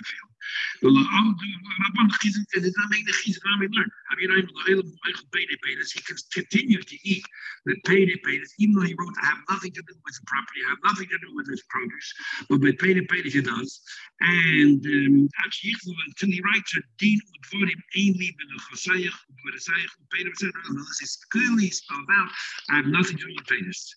The 0.81 0.89
Rabbanan 0.91 2.11
Chizim 2.19 2.43
did 2.51 2.73
not 2.75 2.89
make 2.91 3.05
the 3.05 3.13
Chizim 3.13 3.39
Rami 3.45 3.67
learn. 3.71 3.89
Have 4.09 4.19
you 4.19 4.27
know, 4.27 4.35
he 4.35 6.01
can 6.01 6.17
continue 6.33 6.81
to 6.81 6.95
eat 7.03 7.23
the 7.65 7.75
Pede 7.87 8.15
Pedes, 8.23 8.53
even 8.59 8.75
though 8.75 8.87
he 8.87 8.95
wrote 8.99 9.13
to 9.15 9.25
have 9.25 9.37
nothing 9.49 9.71
to 9.71 9.81
do 9.81 9.93
with 10.03 10.15
the 10.15 10.25
property, 10.27 10.59
I 10.65 10.69
have 10.69 10.83
nothing 10.83 11.07
to 11.07 11.17
do 11.19 11.35
with 11.35 11.47
his 11.49 11.63
produce, 11.69 12.13
but 12.49 12.59
with 12.59 12.77
Pede 12.77 13.07
Pedes 13.07 13.33
he 13.33 13.41
does. 13.41 13.81
And 14.21 14.83
um, 14.85 15.29
until 15.39 16.29
he 16.29 16.41
writes 16.43 16.75
a 16.75 16.81
Din 16.97 17.19
Udvorim 17.19 17.79
Ainli 17.95 18.29
Ben 18.35 18.51
Chosayach, 18.67 19.15
Udvorisayach, 19.31 19.93
Pede 20.13 20.31
This 20.35 21.01
is 21.01 21.17
clearly 21.31 21.69
spelled 21.69 22.09
out. 22.11 22.29
I 22.69 22.75
have 22.77 22.87
nothing 22.87 23.17
to 23.17 23.25
do 23.25 23.33
with 23.37 23.47
Pedes. 23.47 23.95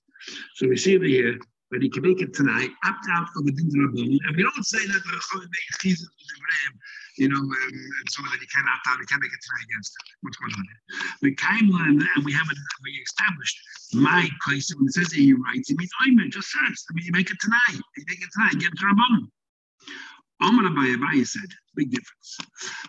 So 0.54 0.69
we 0.69 0.76
see 0.76 0.97
over 0.97 1.04
here 1.04 1.38
that 1.73 1.81
he 1.81 1.88
can 1.88 2.05
make 2.05 2.21
it 2.21 2.35
tonight, 2.37 2.69
opt 2.85 3.07
out 3.11 3.29
of 3.35 3.45
the 3.45 3.52
Din 3.52 3.73
And 3.73 4.37
we 4.37 4.43
don't 4.45 4.64
say 4.64 4.79
that 4.79 5.00
the 5.02 5.17
Chachamim 5.17 5.49
make 5.49 5.69
chizuk 5.81 6.05
Ibrahim, 6.05 6.73
you 7.17 7.29
know, 7.33 7.41
um, 7.41 7.76
so 8.12 8.23
that 8.29 8.38
he 8.38 8.47
can 8.52 8.64
opt 8.69 8.87
out, 8.93 9.00
he 9.00 9.07
can 9.09 9.19
make 9.19 9.33
it 9.33 9.41
tonight 9.41 9.64
against 9.73 9.97
it. 9.97 10.05
What's 10.21 10.37
going 10.37 10.52
on 10.52 10.64
here? 10.69 10.81
We 11.25 11.35
came 11.35 11.73
and 11.73 12.25
we 12.25 12.33
have 12.37 12.47
it, 12.52 12.59
we 12.85 12.93
established 13.09 13.57
my 13.95 14.29
place. 14.45 14.69
When 14.76 14.87
it 14.87 14.93
says 14.93 15.09
that 15.09 15.17
he 15.17 15.33
writes, 15.33 15.73
he 15.73 15.75
means 15.75 15.91
Oymer, 16.05 16.29
just 16.29 16.52
says. 16.52 16.85
I 16.87 16.93
mean, 16.93 17.09
you 17.09 17.12
make 17.12 17.33
it 17.33 17.41
tonight. 17.41 17.81
You 17.97 18.05
make 18.07 18.21
it 18.21 18.31
tonight, 18.37 18.61
get 18.61 18.76
to 18.76 18.85
Rabbanim. 18.85 19.33
Omar 20.45 20.69
Abaye 20.69 20.97
Abaye 21.00 21.26
said, 21.26 21.49
big 21.75 21.91
difference. 21.91 22.37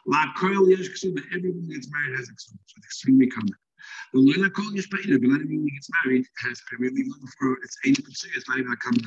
La 0.08 0.28
Koil 0.36 0.68
Yesh 0.68 0.92
everyone 1.32 1.70
gets 1.72 1.88
married 1.88 2.20
has 2.20 2.28
a 2.28 2.34
Ksum. 2.36 2.60
So 2.68 2.76
it's 2.78 2.86
extremely 2.86 3.28
common. 3.28 3.56
The 4.14 4.20
Lila 4.20 4.50
Kol 4.50 4.72
Yishpaida, 4.72 5.20
but 5.20 5.34
anyone 5.34 5.66
who 5.66 5.70
gets 5.70 5.90
married 6.06 6.26
has 6.44 6.62
primarily 6.68 7.04
looking 7.08 7.32
for 7.40 7.58
its 7.64 7.78
age 7.86 8.00
of 8.00 8.06
six, 8.14 8.38
it's 8.38 8.50
not 8.50 8.60
even 8.60 8.72
a 8.72 8.78
common 8.78 9.02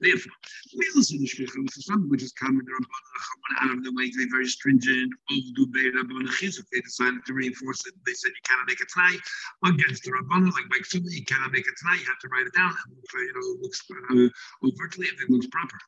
Therefore, 0.00 0.32
Milas 0.74 1.12
in 1.12 1.20
the 1.20 1.28
Shrichim, 1.28 1.70
for 1.70 1.80
something 1.80 2.10
which 2.10 2.22
is 2.22 2.32
common, 2.32 2.64
the 2.64 2.72
Rabban 2.72 3.70
out 3.70 3.78
of 3.78 3.84
the 3.84 3.92
way, 3.92 4.10
they 4.10 4.26
very 4.30 4.46
stringent, 4.46 5.12
Ovdu 5.30 5.70
Bey 5.72 5.90
Rabban 5.90 6.26
Chizuk, 6.28 6.66
they 6.72 6.80
decided 6.80 7.24
to 7.26 7.32
reinforce 7.32 7.86
it. 7.86 7.94
They 8.04 8.12
said 8.12 8.30
you 8.34 8.42
cannot 8.44 8.66
make 8.66 8.80
it 8.80 8.88
tonight 8.92 9.20
against 9.64 10.04
the 10.04 10.12
Rabban, 10.12 10.52
like 10.52 10.64
Mike 10.68 10.84
Suda, 10.84 11.06
you 11.10 11.24
cannot 11.24 11.52
make 11.52 11.66
it 11.66 11.74
tonight, 11.78 12.00
you 12.00 12.06
have 12.06 12.18
to 12.20 12.28
write 12.28 12.46
it 12.46 12.54
down, 12.54 12.74
and 12.74 12.96
you 12.96 13.32
know, 13.34 13.54
it 13.54 13.62
looks 13.62 13.82
uh, 13.88 14.28
overtly 14.66 15.06
if 15.06 15.22
it 15.22 15.30
looks 15.30 15.46
proper. 15.48 15.78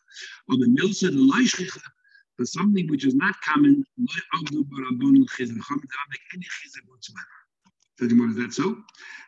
On 0.50 0.60
the 0.60 0.66
Milsa, 0.66 1.10
the 1.10 1.18
Leishrichim, 1.18 1.82
but 2.38 2.46
something 2.48 2.86
which 2.88 3.04
is 3.06 3.14
not 3.14 3.34
common, 3.42 3.84
don't 3.96 4.14
make 5.10 5.26
any 6.34 6.44
chizuk 6.44 6.84
whatsoever. 6.86 7.45
The 7.98 8.08
Gemara, 8.08 8.30
is 8.30 8.36
that 8.36 8.52
so? 8.52 8.76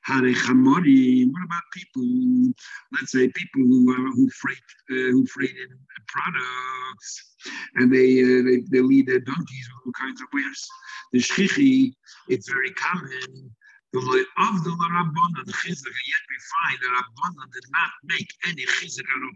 Chamori. 0.07 1.27
What 1.31 1.45
about 1.45 1.63
people? 1.73 2.53
Let's 2.93 3.13
say 3.13 3.29
people 3.29 3.63
who 3.63 3.91
are 3.93 4.11
who 4.13 4.29
freight 4.31 4.59
uh, 4.91 5.13
who 5.13 5.27
freighted 5.27 5.71
products, 6.07 7.37
and 7.77 7.93
they, 7.93 8.23
uh, 8.23 8.43
they 8.45 8.63
they 8.71 8.81
lead 8.81 9.07
their 9.07 9.21
donkeys 9.21 9.69
with 9.73 9.87
all 9.87 9.93
kinds 9.93 10.21
of 10.21 10.29
wares. 10.33 10.67
The 11.13 11.19
shchichi, 11.19 11.93
it's 12.29 12.49
very 12.51 12.71
common 12.73 13.51
of 13.97 14.65
the 14.65 14.71
Rabbanan 14.71 15.49
chizuk, 15.49 15.97
yet 16.05 16.23
we 16.29 16.37
find 16.61 16.77
that 16.77 16.93
Rabbanan 16.93 17.49
did 17.53 17.65
not 17.73 17.91
make 18.05 18.29
any 18.45 18.65
chizuk 18.67 19.09
all. 19.09 19.33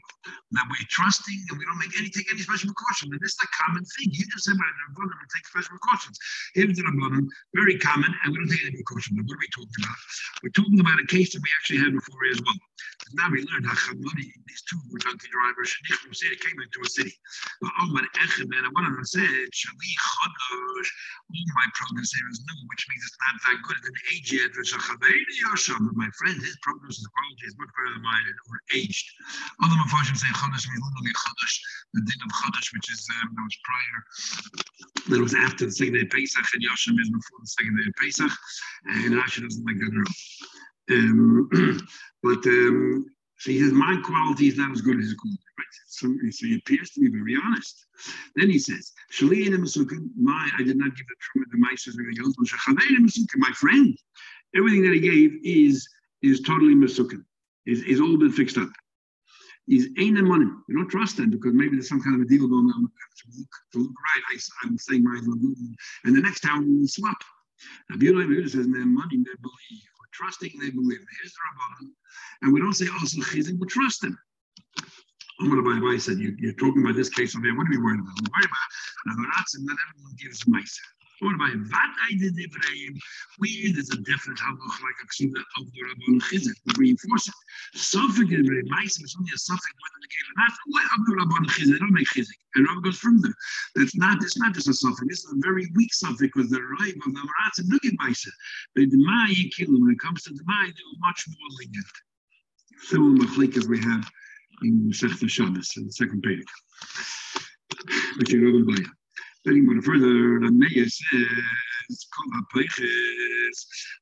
Now 0.53 0.63
we're 0.69 0.89
trusting 0.91 1.41
and 1.49 1.59
we 1.59 1.65
don't 1.65 1.79
make 1.79 1.97
any 1.99 2.11
take 2.11 2.29
any 2.31 2.43
special 2.43 2.69
precaution. 2.69 3.09
And 3.13 3.21
this 3.21 3.33
is 3.33 3.41
a 3.43 3.49
common 3.65 3.85
thing. 3.85 4.13
You 4.13 4.25
just 4.29 4.45
said 4.45 4.57
about 4.57 4.69
Rabbanan 4.93 5.09
we 5.09 5.27
take 5.33 5.47
special 5.49 5.79
precautions. 5.81 6.19
Here 6.53 6.67
the 6.67 6.85
Rabbanan, 6.85 7.27
very 7.55 7.79
common, 7.79 8.13
and 8.25 8.33
we 8.33 8.39
don't 8.45 8.53
take 8.53 8.67
any 8.69 8.77
precaution. 8.77 9.17
What 9.17 9.33
are 9.33 9.41
we 9.41 9.49
talking 9.57 9.81
about? 9.81 10.01
We're 10.45 10.57
talking 10.57 10.81
about 10.81 11.01
a 11.01 11.07
case 11.09 11.33
that 11.33 11.41
we 11.41 11.49
actually 11.57 11.81
had 11.81 11.97
before 11.97 12.21
as 12.29 12.41
well. 12.45 12.61
Now 13.15 13.29
we 13.31 13.45
learned 13.45 13.67
how 13.67 13.75
Chamari, 13.75 14.29
these 14.47 14.63
two 14.69 14.79
donkey 15.03 15.29
drivers, 15.29 15.69
Shanichim 15.69 16.15
said 16.15 16.39
came 16.41 16.59
into 16.61 16.81
a 16.81 16.89
city. 16.89 17.13
But 17.61 17.73
Omar 17.83 18.07
Echem, 18.23 18.49
and 18.53 18.69
one 18.73 18.87
of 18.87 18.95
them 18.95 19.05
said, 19.05 19.47
Shali 19.53 19.93
Chodosh, 20.01 20.91
all 21.29 21.49
my 21.57 21.67
progress 21.75 22.13
here 22.15 22.29
is 22.31 22.41
new, 22.41 22.61
which 22.71 22.85
means 22.89 23.03
it's 23.05 23.19
not 23.21 23.37
that 23.47 23.59
good. 23.67 23.77
It's 23.81 23.91
an 23.91 23.99
age 24.15 24.29
yet. 24.33 24.51
But 24.53 25.97
my 25.97 26.11
friend, 26.17 26.37
his 26.41 26.57
progress 26.63 26.83
prognosis 26.83 27.07
quality 27.07 27.45
is 27.47 27.57
much 27.59 27.73
better 27.77 27.91
than 27.95 28.03
mine 28.03 28.27
and 28.27 28.39
or 28.51 28.59
aged. 28.75 29.07
Other 29.63 29.77
Mepharshim 29.77 30.17
say 30.17 30.31
Chodesh 30.33 30.67
means 30.67 30.83
literally 30.83 31.15
Chodesh, 31.15 31.57
the 31.95 32.01
din 32.03 32.21
of 32.25 32.33
Chodesh, 32.33 32.69
which 32.75 32.89
is 32.93 33.03
um, 33.21 33.29
that 33.37 33.45
was 33.45 33.59
prior, 33.67 33.99
that 35.11 35.21
was 35.23 35.35
after 35.35 35.67
the 35.67 35.73
second 35.73 35.95
day 35.95 36.03
of 36.03 36.11
Pesach, 36.11 36.47
and 36.55 36.63
Yoshem 36.63 36.99
is 37.01 37.11
before 37.11 37.41
the 37.41 37.53
second 37.53 37.77
day 37.77 37.87
of 37.89 37.95
Pesach, 38.01 38.33
and 38.87 39.15
Asher 39.19 39.43
doesn't 39.43 39.65
like 39.65 39.79
that 39.79 39.93
girl. 39.93 40.11
Um, 40.91 41.49
but 42.23 42.45
um, 42.47 43.07
so 43.39 43.51
he 43.51 43.61
says, 43.61 43.73
my 43.73 44.01
quality 44.05 44.47
is 44.47 44.57
not 44.57 44.71
as 44.71 44.81
good 44.81 44.99
as 44.99 45.07
his 45.07 45.15
quality. 45.15 45.43
Right? 45.59 45.67
So, 45.89 46.09
so 46.31 46.47
he 46.47 46.57
appears 46.57 46.91
to 46.91 47.01
be 47.01 47.09
very 47.09 47.37
honest. 47.45 47.87
Then 48.37 48.51
he 48.51 48.59
says, 48.59 48.93
my, 49.21 50.51
I 50.57 50.63
did 50.63 50.77
not 50.77 50.97
give 50.97 51.07
the 51.07 51.17
truth, 51.21 51.49
the 51.51 51.59
or 51.59 52.07
anything 52.07 52.25
else, 52.25 52.37
my 53.37 53.51
friend, 53.53 53.97
everything 54.57 54.83
that 54.83 54.95
he 54.95 55.01
gave 55.01 55.33
is 55.45 55.89
is 56.23 56.41
totally 56.41 56.75
masukin. 56.75 57.25
Is, 57.67 57.83
is 57.83 58.01
all 58.01 58.17
been 58.17 58.31
fixed 58.31 58.59
up. 58.59 58.69
He's 59.67 59.89
ain't 59.99 60.23
money. 60.23 60.47
You 60.69 60.77
don't 60.77 60.89
trust 60.89 61.17
them 61.17 61.31
because 61.31 61.53
maybe 61.53 61.77
there's 61.77 61.89
some 61.89 62.03
kind 62.03 62.17
of 62.17 62.23
a 62.23 62.25
deal 62.25 62.49
going 62.49 62.67
on 62.67 62.83
to 62.83 63.39
look, 63.39 63.49
to 63.73 63.79
look 63.79 63.91
right. 63.91 64.41
I, 64.65 64.67
am 64.67 64.79
saying 64.79 65.05
my 65.05 65.19
and 66.05 66.17
the 66.17 66.21
next 66.21 66.41
time 66.41 66.67
we 66.67 66.81
will 66.81 66.89
swap. 66.89 67.23
Now, 67.89 67.97
Abiyah 67.97 68.51
says, 68.51 68.67
"Man, 68.67 68.95
money, 68.95 69.19
they 69.19 69.35
believe. 69.41 69.92
Trusting, 70.13 70.53
they 70.61 70.71
believe." 70.71 71.01
Here's 71.21 71.33
the 71.33 71.41
Rabbanon. 71.47 71.91
And 72.43 72.53
we 72.53 72.61
don't 72.61 72.75
say 72.75 72.87
oh, 72.91 72.99
also 73.01 73.21
chizik, 73.21 73.59
we 73.59 73.67
trust 73.67 74.05
him. 74.05 74.19
Umar 75.41 75.59
Abai 75.59 76.01
said, 76.01 76.19
you, 76.19 76.37
are 76.49 76.53
talking 76.53 76.83
about 76.83 76.95
this 76.95 77.09
case 77.09 77.35
over 77.35 77.45
here. 77.47 77.57
What 77.57 77.67
are 77.67 77.71
we 77.71 77.79
worried 77.79 78.01
about? 78.01 78.15
We're 78.21 78.31
worried 78.37 78.47
about 78.47 78.69
Navaratz 79.09 79.57
and 79.57 79.67
not 79.67 79.77
everyone 79.91 80.15
gives 80.23 80.47
a 80.47 80.51
mice. 80.51 80.81
What 81.23 81.37
about 81.39 81.55
Vat 81.71 81.93
I 82.03 82.19
did 82.19 82.35
Ibrahim? 82.35 82.99
Where 83.39 83.71
there's 83.73 83.95
a 83.95 84.03
definite 84.03 84.43
halach 84.43 84.77
like 84.83 84.99
a 84.99 85.07
ksuda 85.07 85.39
of 85.39 85.71
the 85.71 85.81
Rabban 85.87 86.19
Chizik, 86.19 86.59
we 86.67 86.91
reinforce 86.91 87.29
it. 87.29 87.35
Suffolk 87.79 88.27
Ibrahim, 88.27 88.67
mice 88.67 88.99
is 88.99 89.15
only 89.17 89.31
a 89.33 89.39
suffix 89.39 89.71
whether 89.79 90.01
they 90.03 90.11
gave 90.11 90.27
it 90.27 90.37
not. 90.43 90.53
What 90.67 90.85
of 90.99 91.07
the 91.07 91.15
Rabban 91.23 91.47
Chizik? 91.47 91.79
Don't 91.79 91.95
make 91.95 92.09
Chizik. 92.09 92.43
And 92.57 92.67
Rabban 92.67 92.83
goes 92.83 92.99
further. 92.99 93.33
That's 93.77 93.95
not, 93.95 94.21
it's 94.23 94.37
not 94.37 94.53
just 94.55 94.67
a 94.67 94.75
suffix, 94.75 95.07
it's 95.09 95.33
a 95.33 95.37
very 95.39 95.71
weak 95.77 95.95
suffix 95.95 96.27
because 96.35 96.51
the 96.51 96.59
Raib 96.59 96.99
of 97.07 97.15
Navaratz 97.15 97.59
and 97.59 97.71
look 97.71 97.85
at 97.85 97.95
mice. 97.99 98.27
But 98.75 98.91
the 98.91 98.99
Mai 98.99 99.33
when 99.69 99.93
it 99.93 100.01
comes 100.01 100.25
to 100.25 100.35
the 100.35 100.43
Mai, 100.45 100.67
they 100.67 100.85
were 100.91 101.07
much 101.07 101.25
more 101.29 101.49
lenient 101.61 101.87
similar 102.83 103.15
machlikas 103.15 103.69
we 103.69 103.79
have 103.79 104.11
in 104.63 104.91
Sechta 104.91 105.29
Shabbos, 105.29 105.73
in 105.77 105.87
the 105.87 105.93
second 105.93 106.23
page. 106.23 106.45
You 108.29 108.41
know 108.41 108.75
by. 108.75 108.83
Then 109.45 109.83
further, 109.83 110.41
Ameya 110.47 110.89
says, 110.89 112.07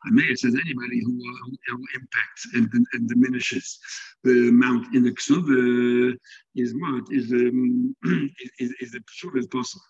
Ameya 0.07 0.37
says 0.39 0.55
anybody 0.55 1.01
who, 1.03 1.19
uh, 1.19 1.51
who 1.69 1.85
impacts 1.95 2.47
and, 2.55 2.69
and, 2.93 3.09
diminishes 3.09 3.79
the 4.23 4.49
amount 4.49 4.95
in 4.95 5.03
the 5.03 5.13
ksuva 5.13 6.15
is 6.57 6.75
what 6.79 7.05
is 7.11 7.33
um, 7.33 7.97
is, 8.59 8.75
is 8.81 8.93
the 8.93 9.01
psur 9.01 9.39
as 9.39 9.47
possible. 9.47 9.83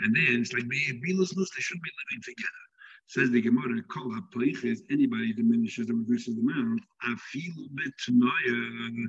And 0.00 0.16
then 0.16 0.40
it's 0.40 0.52
like, 0.52 0.68
be 0.68 0.78
they 0.88 1.60
shouldn't 1.60 1.84
be 1.84 1.90
living 2.00 2.22
together. 2.24 2.64
Says 3.06 3.30
the 3.30 3.40
Gemara, 3.40 3.82
Kol 3.88 4.14
is 4.62 4.82
anybody 4.90 5.32
diminishes 5.32 5.90
or 5.90 5.94
reduces 5.94 6.36
the 6.36 6.42
amount, 6.42 6.82
I 7.02 7.14
feel 7.32 7.52
a 7.58 7.68
bit 7.74 7.92
tonight, 8.04 9.08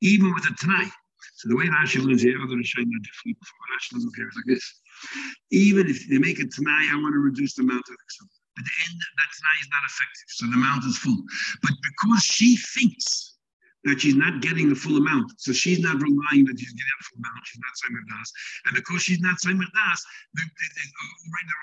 even 0.00 0.32
with 0.34 0.44
a 0.44 0.54
tonight. 0.58 0.90
So 1.34 1.48
the 1.48 1.56
way 1.56 1.66
Rashi 1.66 2.02
learns 2.02 2.22
here, 2.22 2.40
other 2.40 2.56
Rishonim 2.56 2.92
are 2.94 3.04
different 3.04 3.38
Rashi 3.74 3.92
doesn't 3.92 4.14
care 4.16 4.30
like 4.36 4.46
this. 4.46 4.64
Even 5.50 5.88
if 5.88 6.08
they 6.08 6.18
make 6.18 6.40
it 6.40 6.52
tonight, 6.52 6.88
I 6.90 6.96
want 6.96 7.14
to 7.14 7.18
reduce 7.18 7.54
the 7.54 7.62
amount 7.62 7.84
of 7.88 7.96
the 7.96 8.26
But 8.56 8.64
the 8.64 8.76
end, 8.86 8.98
that 9.00 9.30
tonight 9.34 9.60
is 9.62 9.70
not 9.70 9.84
effective, 9.86 10.28
so 10.28 10.46
the 10.46 10.58
amount 10.58 10.84
is 10.84 10.98
full. 10.98 11.22
But 11.62 11.72
because 11.82 12.22
she 12.22 12.56
thinks 12.56 13.32
that 13.84 14.00
she's 14.00 14.14
not 14.14 14.40
getting 14.40 14.68
the 14.68 14.74
full 14.74 14.96
amount. 14.96 15.32
So 15.38 15.52
she's 15.52 15.80
not 15.80 16.00
relying 16.00 16.46
that 16.46 16.58
she's 16.58 16.72
getting 16.72 16.98
the 17.00 17.06
full 17.10 17.18
amount. 17.18 17.42
She's 17.44 17.58
not 17.58 17.74
Saimir 17.82 18.04
Das. 18.06 18.32
And 18.66 18.74
because 18.76 19.02
she's 19.02 19.20
not 19.20 19.38
Saimir 19.42 19.66
Das, 19.74 20.06
the, 20.34 20.42
the, 20.42 20.84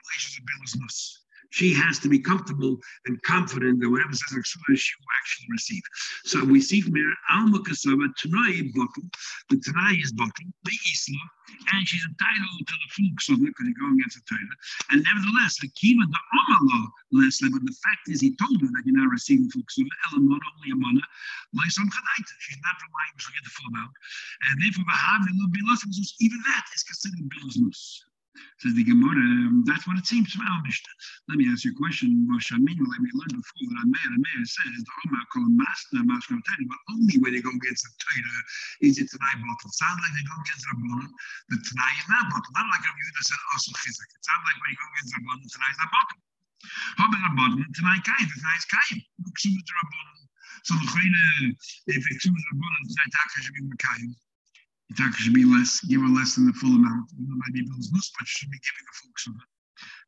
relationship 0.03 0.43
is 0.65 0.75
nus 0.75 1.19
she 1.49 1.73
has 1.73 1.99
to 1.99 2.09
be 2.09 2.19
comfortable 2.19 2.77
and 3.05 3.21
confident 3.23 3.79
that 3.81 3.89
whatever 3.89 4.13
says 4.13 4.45
she 4.45 4.59
will 4.59 5.15
actually 5.19 5.47
receive. 5.51 5.81
So 6.25 6.43
we 6.43 6.61
see 6.61 6.81
from 6.81 6.95
here, 6.95 7.13
Alma 7.31 7.59
Kasava, 7.59 8.07
Tanai 8.17 8.71
buckle, 8.75 9.03
the 9.49 9.57
Tanai 9.57 9.97
is 9.97 10.11
buckle, 10.13 10.45
the 10.63 10.71
Isla, 10.71 11.25
and 11.73 11.87
she's 11.87 12.05
entitled 12.05 12.61
to 12.67 12.73
the 12.73 12.89
full 12.93 13.11
Ksava 13.17 13.45
because 13.49 13.65
you 13.65 13.75
go 13.81 13.89
against 13.89 14.21
the 14.21 14.23
Torah. 14.29 14.55
And 14.91 15.01
nevertheless, 15.01 15.57
the 15.59 15.69
Kiva, 15.73 16.05
the 16.05 16.21
Amala, 16.37 16.87
Leslie, 17.11 17.49
but 17.49 17.65
the 17.65 17.75
fact 17.81 18.05
is 18.07 18.21
he 18.21 18.37
told 18.37 18.61
her 18.61 18.69
that 18.69 18.83
you're 18.85 18.97
not 18.97 19.09
receiving 19.09 19.49
full 19.49 19.65
Ksava, 19.65 19.89
Elamona, 20.13 20.45
only 20.57 20.71
Amana, 20.71 21.01
Lysom 21.57 21.89
Chadaita. 21.89 22.33
She's 22.39 22.61
not 22.61 22.77
relying 22.77 23.17
to 23.17 23.33
get 23.33 23.43
the 23.43 23.53
full 23.53 23.69
amount. 23.73 23.93
And 24.49 24.61
therefore, 24.61 24.85
be 24.85 25.61
lost, 25.65 25.85
even 26.21 26.39
that 26.45 26.65
is 26.75 26.83
considered 26.85 27.25
Bilosnus. 27.33 28.08
Says 28.59 28.75
the 28.75 28.83
Gemara, 28.83 29.15
um, 29.15 29.63
that's 29.63 29.87
what 29.87 29.95
it 29.95 30.05
seems 30.05 30.31
from 30.35 30.43
our 30.47 30.59
Mishnah. 30.63 30.95
Let 31.31 31.39
me 31.39 31.47
ask 31.47 31.63
you 31.63 31.71
a 31.71 31.79
question. 31.79 32.27
Moshe 32.27 32.51
Aminu, 32.51 32.83
like 32.83 32.99
we 32.99 33.11
learned 33.15 33.39
before, 33.39 33.65
that 33.71 33.87
Ameir, 33.87 34.09
Ameir 34.11 34.43
says, 34.43 34.83
the 34.83 34.93
Omar 35.07 35.23
call 35.31 35.47
him 35.47 35.55
Masna, 35.55 36.03
Masna 36.03 36.39
but 36.39 36.81
only 36.91 37.15
when 37.23 37.31
they 37.35 37.43
go 37.43 37.55
against 37.55 37.87
the 37.87 37.91
Torah 38.03 38.41
is 38.83 38.99
it 38.99 39.07
Tanai 39.07 39.35
bottle. 39.39 39.71
Sounds 39.71 39.99
like 40.03 40.13
they 40.15 40.25
go 40.27 40.35
against 40.35 40.65
Rabbanon, 40.67 41.07
the 41.51 41.57
Tanai 41.59 41.93
is 41.95 42.07
not 42.11 42.25
bottle. 42.27 42.51
Not 42.51 42.67
like 42.67 42.83
Rabbi 42.83 42.99
Yehuda 42.99 43.23
said, 43.23 43.41
also 43.55 43.69
Chizak. 43.79 44.09
It 44.11 44.23
sounds 44.27 44.43
like 44.43 44.57
when 44.59 44.69
you 44.75 44.79
go 44.79 44.87
against 44.91 45.11
Rabbanon, 45.15 45.39
the 45.39 45.49
Tanai 45.55 45.71
is 45.71 45.79
not 45.79 45.91
bottle. 45.95 46.19
Hobbit 46.99 47.21
Rabbanon, 47.23 47.63
Tanai 47.79 47.99
Kain, 48.03 48.25
the 48.27 48.35
Tanai 48.43 48.57
is 48.59 48.67
Kain. 48.67 48.97
Ksubit 49.39 49.69
Rabbanon. 49.71 50.19
So 50.67 50.75
the 50.75 50.85
if 51.87 52.03
it's 52.03 52.25
Rabbanon, 52.27 52.81
the 52.83 52.91
Tanai 52.91 53.09
Taka 53.15 53.37
should 53.39 53.55
be 53.55 53.63
Mekayim. 53.63 54.11
It 54.89 55.13
should 55.21 55.37
be 55.37 55.45
less, 55.45 55.79
give 55.85 56.01
her 56.01 56.09
less 56.09 56.35
than 56.35 56.47
the 56.47 56.53
full 56.53 56.73
amount. 56.73 57.11
It 57.13 57.21
might 57.21 57.53
be 57.53 57.61
bills 57.61 57.91
nus, 57.93 58.11
but 58.17 58.27
should 58.27 58.49
be 58.49 58.57
giving 58.57 58.85
the 58.89 58.95
full 58.97 59.13
ksuba. 59.13 59.45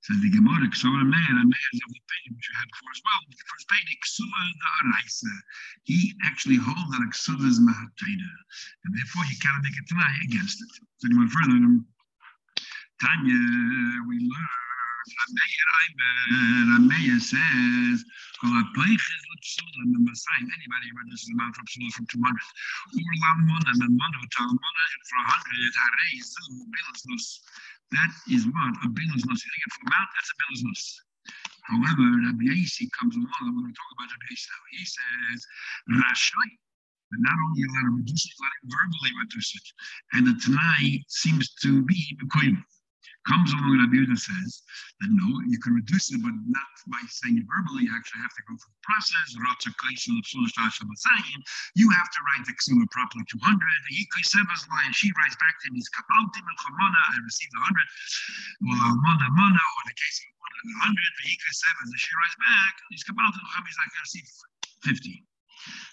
Says 0.01 0.19
the 0.21 0.33
Gemara, 0.33 0.65
ksuba 0.73 1.01
a 1.01 1.05
man, 1.05 1.37
a 1.37 1.45
man 1.45 1.67
is 1.73 1.81
of 1.85 1.93
the 1.93 2.01
pain, 2.01 2.33
which 2.33 2.49
you 2.49 2.55
had 2.57 2.65
before 2.65 2.89
as 2.89 3.01
well. 3.05 3.21
The 3.29 3.37
first 3.45 3.69
pain, 3.69 3.85
the 3.85 4.69
araisa. 4.81 5.33
He 5.83 6.13
actually 6.25 6.57
holds 6.57 6.89
that 6.97 7.13
ksuba 7.13 7.45
is 7.45 7.61
mahataina, 7.61 8.31
and 8.83 8.91
therefore 8.97 9.23
he 9.29 9.37
cannot 9.37 9.61
make 9.61 9.77
a 9.77 9.85
tonight 9.85 10.25
against 10.25 10.57
it. 10.57 10.71
So 10.97 11.05
anyone 11.05 11.29
further, 11.29 11.61
Tanya, 12.99 13.41
we 14.09 14.17
learn. 14.17 14.60
Rameya 16.69 17.17
says, 17.17 18.05
Anybody 18.41 18.97
who 20.89 20.97
reduces 21.01 21.25
the 21.25 21.33
amount 21.33 21.55
from 21.55 21.65
Psula 21.65 21.89
from 21.93 22.05
200. 22.05 22.21
Or 22.21 23.13
Lamona, 23.21 23.71
Mamona, 23.81 24.21
Talmona, 24.29 24.85
for 25.09 25.21
100, 25.25 25.73
Hare, 25.73 26.21
Bilasnus. 26.69 27.41
That 27.91 28.13
is 28.29 28.45
what? 28.45 28.73
A 28.85 28.87
Bilasnus. 28.93 29.41
You 29.41 29.51
get 29.57 29.73
for 29.73 29.89
amount, 29.89 30.09
that's 30.13 30.29
a 30.29 30.37
Bilasnus. 30.37 30.83
However, 31.65 32.05
Rabbi 32.21 32.53
Yasi 32.53 32.89
comes 32.97 33.15
along, 33.15 33.55
when 33.57 33.65
we 33.65 33.73
talk 33.73 33.91
about 33.97 34.09
Rabbi 34.09 34.29
Yasi 34.29 34.49
now, 34.53 34.61
he 34.69 34.85
says, 34.85 35.39
Rashai. 35.97 36.49
But 37.09 37.19
not 37.25 37.37
only 37.41 37.65
let 37.73 37.89
him 37.89 37.97
reduce 37.97 38.25
it, 38.25 38.37
let 38.37 38.53
him 38.61 38.69
verbally 38.69 39.13
reduce 39.19 39.51
it. 39.57 39.67
And 40.13 40.27
the 40.29 40.37
Tanai 40.45 41.03
seems 41.09 41.53
to 41.61 41.81
be 41.83 42.17
Bekoyim 42.21 42.63
comes 43.27 43.53
along 43.53 43.77
Rabbi 43.77 44.01
Yehuda 44.01 44.17
says 44.17 44.63
that 45.01 45.09
no, 45.13 45.29
you 45.45 45.59
can 45.61 45.77
reduce 45.77 46.09
it, 46.09 46.21
but 46.25 46.33
not 46.49 46.71
by 46.89 47.01
saying 47.09 47.37
it 47.37 47.45
verbally. 47.45 47.85
You 47.85 47.93
actually 47.93 48.21
have 48.25 48.33
to 48.33 48.43
go 48.49 48.57
through 48.57 48.73
the 48.73 48.85
process. 48.85 49.37
You 49.37 49.41
have 49.45 49.61
to 49.61 49.71
write 52.25 52.43
the 52.45 52.53
ksula 52.57 52.85
properly 52.89 53.25
200. 53.29 53.41
And 53.45 54.93
she 54.95 55.13
writes 55.13 55.37
back 55.37 55.55
to 55.61 55.63
him, 55.69 55.75
he's 55.77 55.89
kabaltim 55.93 56.41
and 56.41 56.57
chamana, 56.57 57.01
I 57.13 57.21
received 57.21 57.53
100. 57.53 57.77
Well, 58.65 58.97
mana, 58.97 59.61
or 59.61 59.83
the 59.85 59.97
case 59.97 60.17
of 60.25 60.33
100, 60.89 60.97
and 60.97 61.93
she 61.97 62.11
writes 62.17 62.37
back, 62.41 62.73
he's 62.89 63.05
kabaltim, 63.05 63.37
he's 63.37 63.77
like, 63.77 63.93
I 63.93 64.01
received 64.01 64.29
50. 64.81 65.30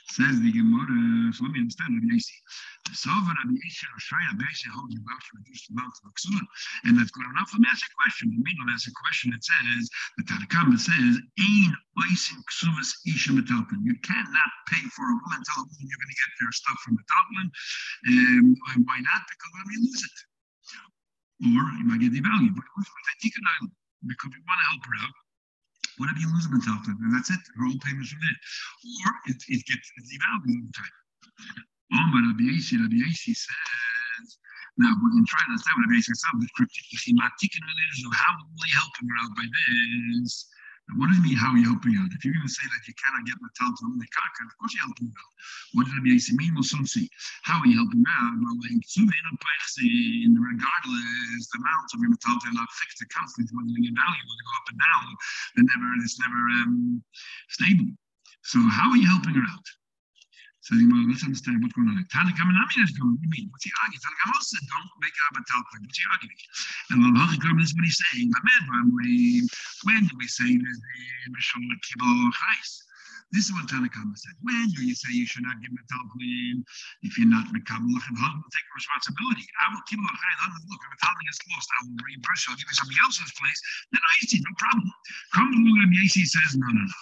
Says 0.09 0.41
the 0.41 0.49
Gemara, 0.49 1.29
so 1.37 1.45
let 1.45 1.53
me 1.53 1.61
understand 1.61 1.93
Rabbi. 2.01 2.17
The 2.17 2.97
Sovereign 2.97 3.37
Rabbi 3.45 3.61
Yasi 3.61 3.85
Roshaya 3.93 4.33
basically 4.41 4.73
holds 4.73 4.97
you 4.97 5.05
about 5.05 5.21
to 5.21 5.33
reduce 5.37 5.69
the 5.69 5.77
amount 5.77 5.93
of 6.01 6.09
Aksula. 6.09 6.41
And 6.89 6.97
that's 6.97 7.13
good 7.13 7.29
enough. 7.29 7.53
Let 7.53 7.61
me 7.61 7.69
ask 7.69 7.85
a 7.85 7.93
question. 7.93 8.33
The 8.33 8.41
meaning 8.41 8.73
ask 8.73 8.89
a 8.89 8.97
question. 8.97 9.37
It 9.37 9.45
says, 9.45 9.85
the 10.17 10.25
Tanakama 10.25 10.81
says, 10.81 11.21
Ain 11.21 11.71
Oisin 12.01 12.41
Ksuvas 12.49 13.05
Isha 13.05 13.37
Metalpin. 13.37 13.85
You 13.85 14.01
cannot 14.01 14.51
pay 14.73 14.81
for 14.97 15.05
a 15.05 15.17
woman, 15.29 15.45
woman 15.45 15.77
you're 15.77 16.01
going 16.01 16.15
to 16.17 16.21
get 16.25 16.33
their 16.41 16.57
stuff 16.57 16.81
from 16.81 16.97
Metalpin. 16.97 17.47
Um, 18.09 18.57
and 18.73 18.81
why 18.89 19.05
not? 19.05 19.23
Because 19.29 19.53
let 19.61 19.69
me 19.69 19.77
lose 19.85 20.03
it. 20.09 20.19
Or 21.53 21.69
you 21.77 21.85
might 21.85 22.01
get 22.01 22.17
devalued. 22.17 22.57
But 22.57 22.65
because 22.65 24.33
we 24.33 24.41
want 24.49 24.57
to 24.57 24.67
help 24.73 24.83
her 24.89 24.97
out 25.05 25.13
whatever 25.99 26.19
you 26.19 26.31
lose 26.33 26.47
them 26.47 26.59
until 26.59 26.79
and 26.89 27.15
that's 27.15 27.31
it. 27.31 27.43
Her 27.59 27.67
old 27.67 27.81
payments 27.83 28.11
from 28.11 28.23
it. 28.23 28.39
Or 29.07 29.13
it, 29.31 29.39
it 29.51 29.63
gets 29.67 29.87
devalued 29.99 30.59
over 30.59 30.73
time. 30.75 30.97
Oh, 31.95 32.07
but 32.13 32.23
Rabbi 32.33 32.45
Yasi, 32.55 32.79
Rabbi 32.79 32.99
says, 33.35 33.47
now 34.79 34.95
we 34.95 35.11
can 35.11 35.27
try 35.27 35.43
to 35.43 35.51
understand 35.51 35.75
what 35.79 35.91
Rabbi 35.91 36.01
cryptic, 36.55 36.85
you 36.93 36.99
see, 36.99 37.15
how 37.19 38.33
will 38.39 38.55
we 38.63 38.71
help 38.71 38.93
him 39.01 39.09
out 39.21 39.33
by 39.35 39.47
this? 39.47 40.47
What 40.97 41.13
does 41.13 41.21
it 41.21 41.27
mean 41.27 41.37
how 41.37 41.53
are 41.53 41.61
you 41.61 41.69
helping 41.69 42.01
out? 42.01 42.09
If 42.17 42.25
you're 42.25 42.33
going 42.33 42.49
to 42.49 42.53
say 42.53 42.65
that 42.65 42.89
you 42.89 42.95
cannot 42.97 43.29
get 43.29 43.37
metal 43.45 43.77
to 43.77 43.83
the 43.93 44.09
kaka, 44.09 44.49
of 44.49 44.57
course 44.57 44.73
you're 44.73 44.89
helping 44.89 45.13
out. 45.13 45.33
What 45.77 45.85
does 45.85 45.93
it 45.93 46.05
mean? 46.07 46.17
How 47.45 47.61
are 47.61 47.69
you 47.69 47.77
helping 47.77 48.05
out? 48.09 48.33
Regardless, 50.49 51.45
the 51.53 51.59
amount 51.61 51.89
of 51.93 52.01
your 52.01 52.09
metal 52.09 52.41
are 52.41 52.57
not 52.57 52.73
fixed, 52.73 53.05
they're 53.05 53.13
constantly 53.13 53.53
in 53.53 53.93
value, 53.93 54.25
will 54.25 54.41
go 54.41 54.55
up 54.57 54.69
and 54.73 54.81
down. 54.81 55.07
They're 55.57 55.69
never, 55.69 55.93
it's 56.01 56.17
never 56.17 56.41
um, 56.65 57.05
stable. 57.53 57.93
So 58.49 58.65
how 58.65 58.89
are 58.89 58.97
you 58.97 59.09
helping 59.13 59.37
her 59.37 59.45
out? 59.45 59.69
So 60.69 60.77
well, 60.77 61.01
let's 61.09 61.25
understand 61.25 61.65
what's 61.65 61.73
going 61.73 61.89
on. 61.89 61.97
Tana 62.13 62.29
Kamanami 62.37 62.85
is 62.85 62.93
going, 62.93 63.17
do 63.17 63.25
mean? 63.33 63.49
What's 63.49 63.65
he 63.65 63.73
arguing? 63.81 64.05
Tana 64.05 64.21
Kamal 64.21 64.45
said, 64.45 64.61
don't 64.69 64.93
make 65.01 65.17
up 65.33 65.41
a 65.41 65.43
talk. 65.49 65.65
What's 65.65 65.97
he 65.97 66.05
arguing? 66.13 66.37
And 66.93 67.01
the 67.01 67.09
Halacha 67.17 67.41
Kaman 67.41 67.65
is 67.65 67.73
what 67.73 67.89
he's 67.89 67.97
saying. 68.13 68.29
But 68.29 68.45
when 69.89 70.05
do 70.05 70.13
we 70.21 70.29
say 70.29 70.61
that 70.61 70.77
the 70.77 71.01
Mishal 71.33 71.65
Kibble 71.89 72.37
Chais? 72.37 72.85
This 73.29 73.45
is 73.45 73.53
what 73.53 73.69
Tanakama 73.69 74.17
said. 74.17 74.33
When 74.41 74.73
you 74.81 74.97
say 74.97 75.13
you 75.13 75.29
should 75.29 75.45
not 75.45 75.61
give 75.61 75.69
talmud 75.69 76.65
if 77.05 77.21
you're 77.21 77.29
not 77.29 77.53
Mekabel 77.53 77.93
Lachem? 77.93 78.17
will 78.17 78.53
take 78.57 78.69
responsibility. 78.73 79.45
I 79.61 79.69
will 79.69 79.85
keep 79.85 80.01
Lachem. 80.01 80.49
Look, 80.65 80.81
if 80.81 80.97
talmud 80.97 81.25
gets 81.29 81.41
lost, 81.53 81.69
I 81.69 81.79
will 81.85 82.01
reimburse 82.01 82.49
you. 82.49 82.57
I'll 82.57 82.61
give 82.61 82.73
you 82.73 82.79
somebody 82.81 83.01
else's 83.05 83.33
place. 83.37 83.61
Then 83.93 84.01
I 84.01 84.15
see 84.25 84.41
no 84.41 84.53
problem. 84.57 84.89
Come 85.37 85.53
along 85.53 85.93
Yasi 85.93 86.25
says, 86.25 86.57
no, 86.57 86.73
no, 86.73 86.81
no. 86.81 86.99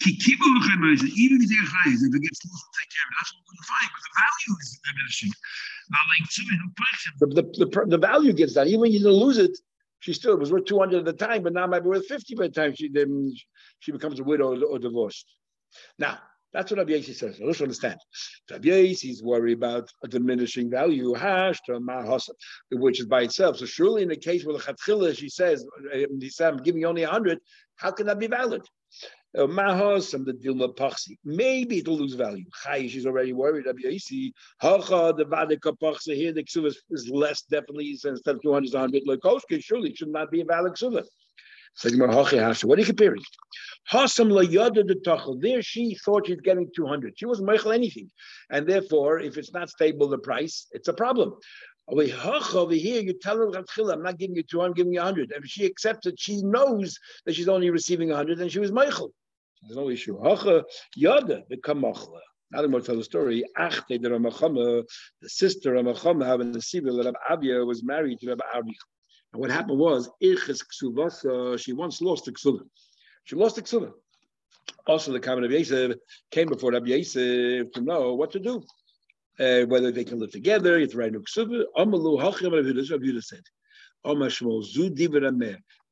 Even 0.00 1.44
if 1.44 1.50
if 1.52 2.00
it 2.08 2.24
gets 2.24 2.40
lost, 2.48 2.64
we'll 2.64 2.76
take 2.80 2.88
care 2.88 3.04
of 3.04 3.12
it. 3.12 3.16
That's 3.20 3.36
what 3.36 3.44
we're 3.44 3.52
going 3.52 3.60
to 3.60 3.68
find. 3.68 3.88
But 3.92 4.00
the 4.00 4.14
value 4.16 4.54
is 4.56 4.68
diminishing. 4.80 5.32
The, 7.20 7.26
the, 7.36 7.44
the, 7.60 7.68
the 7.86 8.00
value 8.00 8.32
gets 8.32 8.54
down. 8.54 8.66
Even 8.68 8.80
when 8.80 8.92
you 8.92 9.04
lose 9.08 9.38
it, 9.38 9.52
she 10.00 10.12
still 10.12 10.36
was 10.36 10.52
worth 10.52 10.64
200 10.66 10.98
at 10.98 11.04
the 11.04 11.12
time, 11.12 11.42
but 11.42 11.52
now 11.52 11.66
might 11.66 11.82
be 11.82 11.88
worth 11.88 12.06
50 12.06 12.34
by 12.34 12.48
the 12.48 12.52
time 12.52 12.74
she 12.74 12.88
then 12.88 13.32
she 13.80 13.92
becomes 13.92 14.20
a 14.20 14.24
widow 14.24 14.56
or 14.64 14.78
divorced. 14.78 15.26
Now, 15.98 16.18
that's 16.52 16.70
what 16.70 16.78
Rabbi 16.78 16.92
Yasi 16.92 17.12
says. 17.12 17.38
Let's 17.38 17.60
understand. 17.60 17.98
Rabbi 18.50 18.68
Yasi 18.68 19.10
is 19.10 19.22
worried 19.22 19.58
about 19.58 19.90
a 20.02 20.08
diminishing 20.08 20.70
value, 20.70 21.12
hash 21.12 21.58
to 21.66 21.80
which 22.70 23.00
is 23.00 23.06
by 23.06 23.22
itself. 23.22 23.58
So 23.58 23.66
surely 23.66 24.02
in 24.02 24.08
the 24.08 24.16
case 24.16 24.44
where 24.44 24.56
the 24.56 24.62
Chatchila, 24.62 25.16
she 25.16 25.28
says, 25.28 25.66
I'm 26.40 26.56
giving 26.58 26.80
you 26.80 26.86
only 26.86 27.02
100, 27.02 27.38
how 27.76 27.90
can 27.90 28.06
that 28.06 28.18
be 28.18 28.26
valid? 28.26 28.62
Uh, 29.36 29.46
mahos 29.46 30.14
and 30.14 30.24
the 30.24 30.32
dilma 30.32 30.74
pachsi. 30.74 31.18
Maybe 31.22 31.78
it'll 31.78 31.98
lose 31.98 32.14
value. 32.14 32.46
Chai, 32.62 32.86
she's 32.86 33.04
already 33.04 33.34
worried. 33.34 33.66
Rabbi 33.66 33.80
Yasi, 33.82 34.32
hacha 34.58 35.12
the 35.14 35.26
vadika 35.26 35.76
pachsi 35.78 36.14
here. 36.16 36.32
The 36.32 36.42
ksuva 36.42 36.74
is 36.90 37.10
less 37.10 37.42
definitely 37.42 37.90
instead 37.90 38.36
of 38.36 38.40
200 38.40 38.72
100. 38.72 39.02
Like 39.04 39.20
surely 39.60 39.90
it 39.90 39.98
should 39.98 40.08
not 40.08 40.30
be 40.30 40.40
a 40.40 40.44
valid 40.46 40.72
ksuva. 40.72 41.04
What 41.82 42.78
are 42.78 42.80
you 42.80 42.86
comparing? 42.86 43.22
There 43.92 45.62
she 45.62 45.94
thought 46.04 46.26
she's 46.26 46.40
getting 46.40 46.70
200. 46.74 47.16
She 47.16 47.26
wasn't 47.26 47.48
meichel 47.48 47.74
anything. 47.74 48.10
And 48.50 48.66
therefore, 48.66 49.20
if 49.20 49.36
it's 49.36 49.52
not 49.52 49.70
stable, 49.70 50.08
the 50.08 50.18
price, 50.18 50.66
it's 50.72 50.88
a 50.88 50.92
problem. 50.92 51.34
Over 51.88 52.02
here, 52.02 53.00
you 53.00 53.12
tell 53.12 53.36
her, 53.36 53.46
I'm 53.46 54.02
not 54.02 54.18
giving 54.18 54.34
you 54.34 54.42
200, 54.42 54.66
I'm 54.66 54.74
giving 54.74 54.92
you 54.92 54.98
100. 54.98 55.30
And 55.32 55.44
if 55.44 55.50
she 55.50 55.64
accepts 55.64 56.06
it, 56.06 56.18
she 56.18 56.42
knows 56.42 56.98
that 57.24 57.34
she's 57.36 57.48
only 57.48 57.70
receiving 57.70 58.08
100 58.08 58.40
and 58.40 58.50
she 58.50 58.58
was 58.58 58.72
meichel. 58.72 59.12
There's 59.62 59.76
no 59.76 59.88
issue. 59.88 60.18
Yada 60.96 61.44
the 61.48 61.56
kamachla. 61.56 62.20
Now 62.50 62.62
the 62.62 62.68
more 62.68 62.80
tell 62.80 62.96
the 62.96 63.04
story. 63.04 63.44
Achte 63.58 64.00
the 64.00 64.08
Ramachama, 64.08 64.84
the 65.20 65.28
sister 65.28 65.74
Ramachama, 65.74 66.24
having 66.26 66.52
the 66.52 66.60
Sibir, 66.60 67.04
Rabbi 67.04 67.18
Abia 67.30 67.64
was 67.66 67.82
married 67.84 68.20
to 68.20 68.28
Rabbi 68.28 68.44
Arich. 68.54 68.82
And 69.32 69.40
what 69.40 69.50
happened 69.50 69.78
was, 69.78 70.08
she 70.20 71.72
once 71.72 72.00
lost 72.00 72.24
the 72.24 72.32
ksuva. 72.32 72.64
She 73.26 73.34
lost 73.36 73.56
the 73.56 73.62
ksuva. 73.62 73.92
Also, 74.86 75.12
the 75.12 75.20
Kamen 75.20 75.44
of 75.44 75.50
Yosef 75.50 75.96
came 76.30 76.48
before 76.48 76.70
Rabbi 76.72 76.86
Yosef 76.86 77.72
to 77.72 77.80
know 77.80 78.14
what 78.14 78.30
to 78.32 78.38
do. 78.38 78.62
Uh, 79.38 79.62
whether 79.66 79.92
they 79.92 80.04
can 80.04 80.18
live 80.18 80.30
together, 80.30 80.78
write 80.94 81.12
no 81.12 81.20
ksuva. 81.20 81.64
Amalu 81.76 82.20
hachim 82.22 82.52
Rabbi 82.52 83.20
said. 83.20 83.42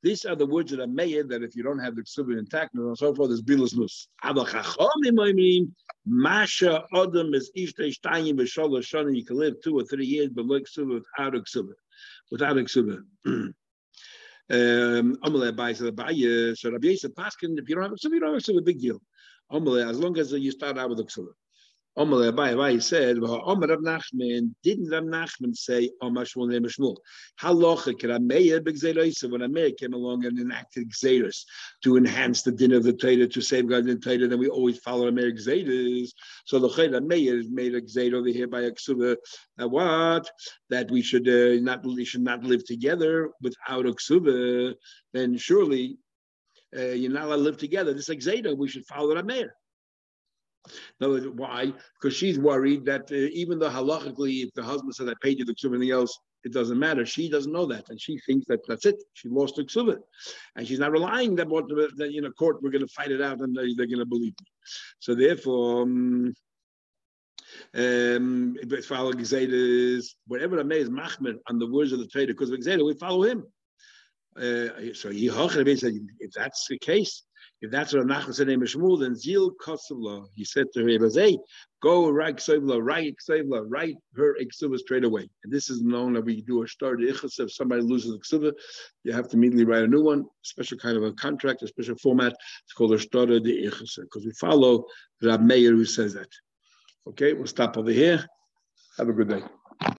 These 0.03 0.25
are 0.25 0.37
the 0.37 0.47
words 0.47 0.71
that 0.71 0.81
are 0.81 0.87
made 0.87 1.29
that 1.31 1.43
if 1.43 1.57
you 1.57 1.65
don't 1.65 1.81
have 1.81 1.97
the 1.97 2.03
ksuba 2.03 2.39
intact 2.39 2.75
and 2.75 2.97
so 2.97 3.13
forth, 3.13 3.31
there's 3.31 3.43
bilus 3.43 3.75
nus. 3.75 4.07
Masha 6.07 6.85
Adam 6.95 7.35
is 7.35 7.51
Ishtay 7.57 7.99
Shtayim 7.99 8.39
B'Shalosh 8.39 8.87
Shana. 8.87 9.17
You 9.17 9.25
can 9.25 9.39
live 9.39 9.55
two 9.65 9.77
or 9.77 9.83
three 9.83 10.07
years, 10.07 10.29
but 10.33 10.47
like 10.47 10.63
ksuba 10.65 11.01
without 11.01 11.35
a 11.35 11.41
ksuba 11.41 11.73
without 12.31 12.57
a 12.57 12.61
exuber. 12.65 13.03
Um, 14.51 15.17
if 17.59 17.69
you 17.69 17.75
don't 17.75 17.85
have 17.85 17.93
a 17.93 17.97
you 18.03 18.21
don't 18.21 18.47
have 18.47 18.57
a 18.57 18.63
big 18.63 18.79
deal. 18.79 19.01
As 19.51 19.99
long 19.99 20.19
as 20.19 20.33
you 20.33 20.51
start 20.51 20.79
out 20.79 20.91
with 20.91 21.01
a 21.01 21.05
Omar 21.97 22.33
Abai 22.33 22.83
said, 22.83 23.19
Omar 23.19 23.69
Rav 23.69 23.79
Nachman, 23.79 24.53
didn't 24.65 24.91
Rav 24.91 25.05
Nachman 25.05 25.55
say, 25.55 25.91
Omar 26.03 26.25
Shmuel 26.25 26.49
Neme 26.49 26.67
Shmuel? 26.67 26.97
Halacha, 27.41 27.97
can 27.97 28.11
Ameya 28.11 28.59
b'gzeiros? 28.59 29.31
When 29.31 29.43
Ameya 29.43 29.77
came 29.77 29.93
along 29.93 30.25
and 30.25 30.37
enacted 30.41 30.91
gzeiros 30.91 31.45
to 31.85 31.97
enhance 31.97 32.43
the 32.43 32.51
din 32.51 32.73
of 32.73 32.83
the 32.83 32.93
Torah, 32.93 33.29
to 33.29 33.41
safeguard 33.41 33.87
the 33.87 33.95
Torah, 33.95 34.27
then 34.27 34.41
we 34.41 34.49
always 34.49 34.79
follow 34.79 35.09
Ameya 35.09 35.39
gzeiros. 35.39 36.11
So 36.47 36.59
the 36.59 36.69
Chayla 36.69 37.01
Ameya 37.01 37.39
is 37.39 37.49
made 37.49 37.77
a 37.77 38.17
over 38.17 38.29
here 38.29 38.49
by 38.49 38.63
a 38.63 38.73
ksuba. 38.73 39.17
What? 39.59 40.29
That 40.71 40.91
we 40.91 41.01
should 41.01 41.29
uh, 41.29 41.63
not 41.63 41.85
we 41.85 42.05
should 42.05 42.23
not 42.23 42.43
live 42.43 42.65
together 42.65 43.31
without 43.41 43.87
a 43.87 43.93
ksuba. 43.93 44.75
Then 45.13 45.37
surely 45.37 45.99
uh, 46.77 46.87
you're 46.87 47.13
not 47.13 47.27
allowed 47.27 47.37
to 47.37 47.43
live 47.43 47.59
together. 47.59 47.95
This 47.95 48.09
is 48.09 48.27
like 48.27 48.57
we 48.57 48.69
should 48.69 48.87
follow 48.87 49.15
Ameya. 49.15 49.51
No, 51.01 51.19
why? 51.19 51.73
Because 52.01 52.17
she's 52.17 52.39
worried 52.39 52.85
that 52.87 53.11
uh, 53.11 53.15
even 53.15 53.59
though 53.59 53.69
halachically, 53.69 54.45
if 54.45 54.53
the 54.55 54.63
husband 54.63 54.95
says 54.95 55.09
I 55.09 55.15
paid 55.23 55.39
you 55.39 55.45
the 55.45 55.55
something 55.57 55.91
else, 55.91 56.19
it 56.45 56.53
doesn't 56.53 56.79
matter. 56.79 57.05
She 57.07 57.29
doesn't 57.29 57.53
know 57.53 57.67
that, 57.67 57.89
and 57.89 58.01
she 58.01 58.19
thinks 58.27 58.47
that 58.47 58.61
that's 58.67 58.87
it. 58.87 59.03
She 59.15 59.29
lost 59.29 59.57
the 59.57 59.65
ksuba, 59.65 59.99
and 60.57 60.67
she's 60.67 60.79
not 60.79 60.93
relying 60.93 61.35
that 61.37 61.49
what 61.49 61.69
that 61.69 62.13
in 62.15 62.27
a 62.27 62.33
court 62.33 62.63
we're 62.63 62.71
going 62.71 62.87
to 62.87 62.93
fight 62.93 63.11
it 63.11 63.23
out 63.23 63.41
and 63.41 63.57
they, 63.57 63.63
are 63.63 63.87
going 63.87 63.99
to 63.99 64.07
believe 64.07 64.35
me. 64.41 64.47
So 64.99 65.15
therefore. 65.15 65.83
Um, 65.83 66.35
um, 67.75 68.57
follow 68.85 69.13
is 69.13 70.17
whatever 70.27 70.57
the 70.57 70.65
is 70.77 70.91
machmer 70.91 71.35
on 71.49 71.59
the 71.59 71.71
words 71.71 71.93
of 71.93 72.01
the 72.01 72.07
trader, 72.07 72.33
because 72.33 72.51
of 72.51 72.59
Gzeda, 72.59 72.85
we 72.85 72.95
follow 72.95 73.23
him. 73.23 73.45
Uh, 74.37 74.93
so 74.93 75.11
he 75.11 75.29
said, 75.77 75.93
if 76.19 76.33
that's 76.33 76.67
the 76.69 76.79
case, 76.79 77.23
if 77.65 77.71
that's 77.71 77.95
what 77.95 78.07
Nachman 78.07 78.35
said, 78.35 78.49
Shmuel, 78.49 79.01
then 79.01 79.17
Zil 79.17 79.53
Kosovla, 79.53 80.27
he 80.35 80.45
said 80.45 80.67
to 80.75 80.81
her, 80.83 81.09
hey, 81.15 81.39
go 81.83 82.11
write 82.11 82.37
Ksevla, 82.37 82.79
write 82.83 83.17
Ksevla, 83.17 83.65
write 83.69 83.97
her 84.17 84.37
Iksuba 84.39 84.79
straight 84.79 85.05
away. 85.05 85.31
And 85.43 85.53
this 85.53 85.71
is 85.71 85.81
known 85.81 86.13
that 86.13 86.27
we 86.27 86.43
do 86.43 86.63
a 86.63 86.69
start 86.69 87.01
Ichas. 87.01 87.41
If 87.41 87.53
somebody 87.53 87.81
loses 87.81 88.15
a 88.15 88.19
Iksuba, 88.19 88.53
you 89.05 89.13
have 89.13 89.29
to 89.31 89.37
immediately 89.37 89.65
write 89.65 89.85
a 89.85 89.89
new 89.89 90.03
one, 90.03 90.27
special 90.43 90.77
kind 90.77 90.99
of 90.99 91.05
a 91.05 91.13
contract, 91.13 91.63
a 91.63 91.69
special 91.69 91.97
format. 91.97 92.35
It's 92.65 92.75
called 92.75 92.93
a 92.93 92.99
start 92.99 93.31
de 93.31 93.41
Ichas, 93.41 93.99
because 94.03 94.27
we 94.27 94.33
follow 94.33 94.85
Rab 95.23 95.41
Meir 95.41 95.73
who 95.73 95.87
says 95.87 96.13
that. 96.13 96.29
Okay, 97.07 97.33
we'll 97.33 97.47
stop 97.47 97.79
over 97.79 97.91
here. 97.91 98.27
Have 98.99 99.09
a 99.09 99.13
good 99.15 99.29
day. 99.29 99.43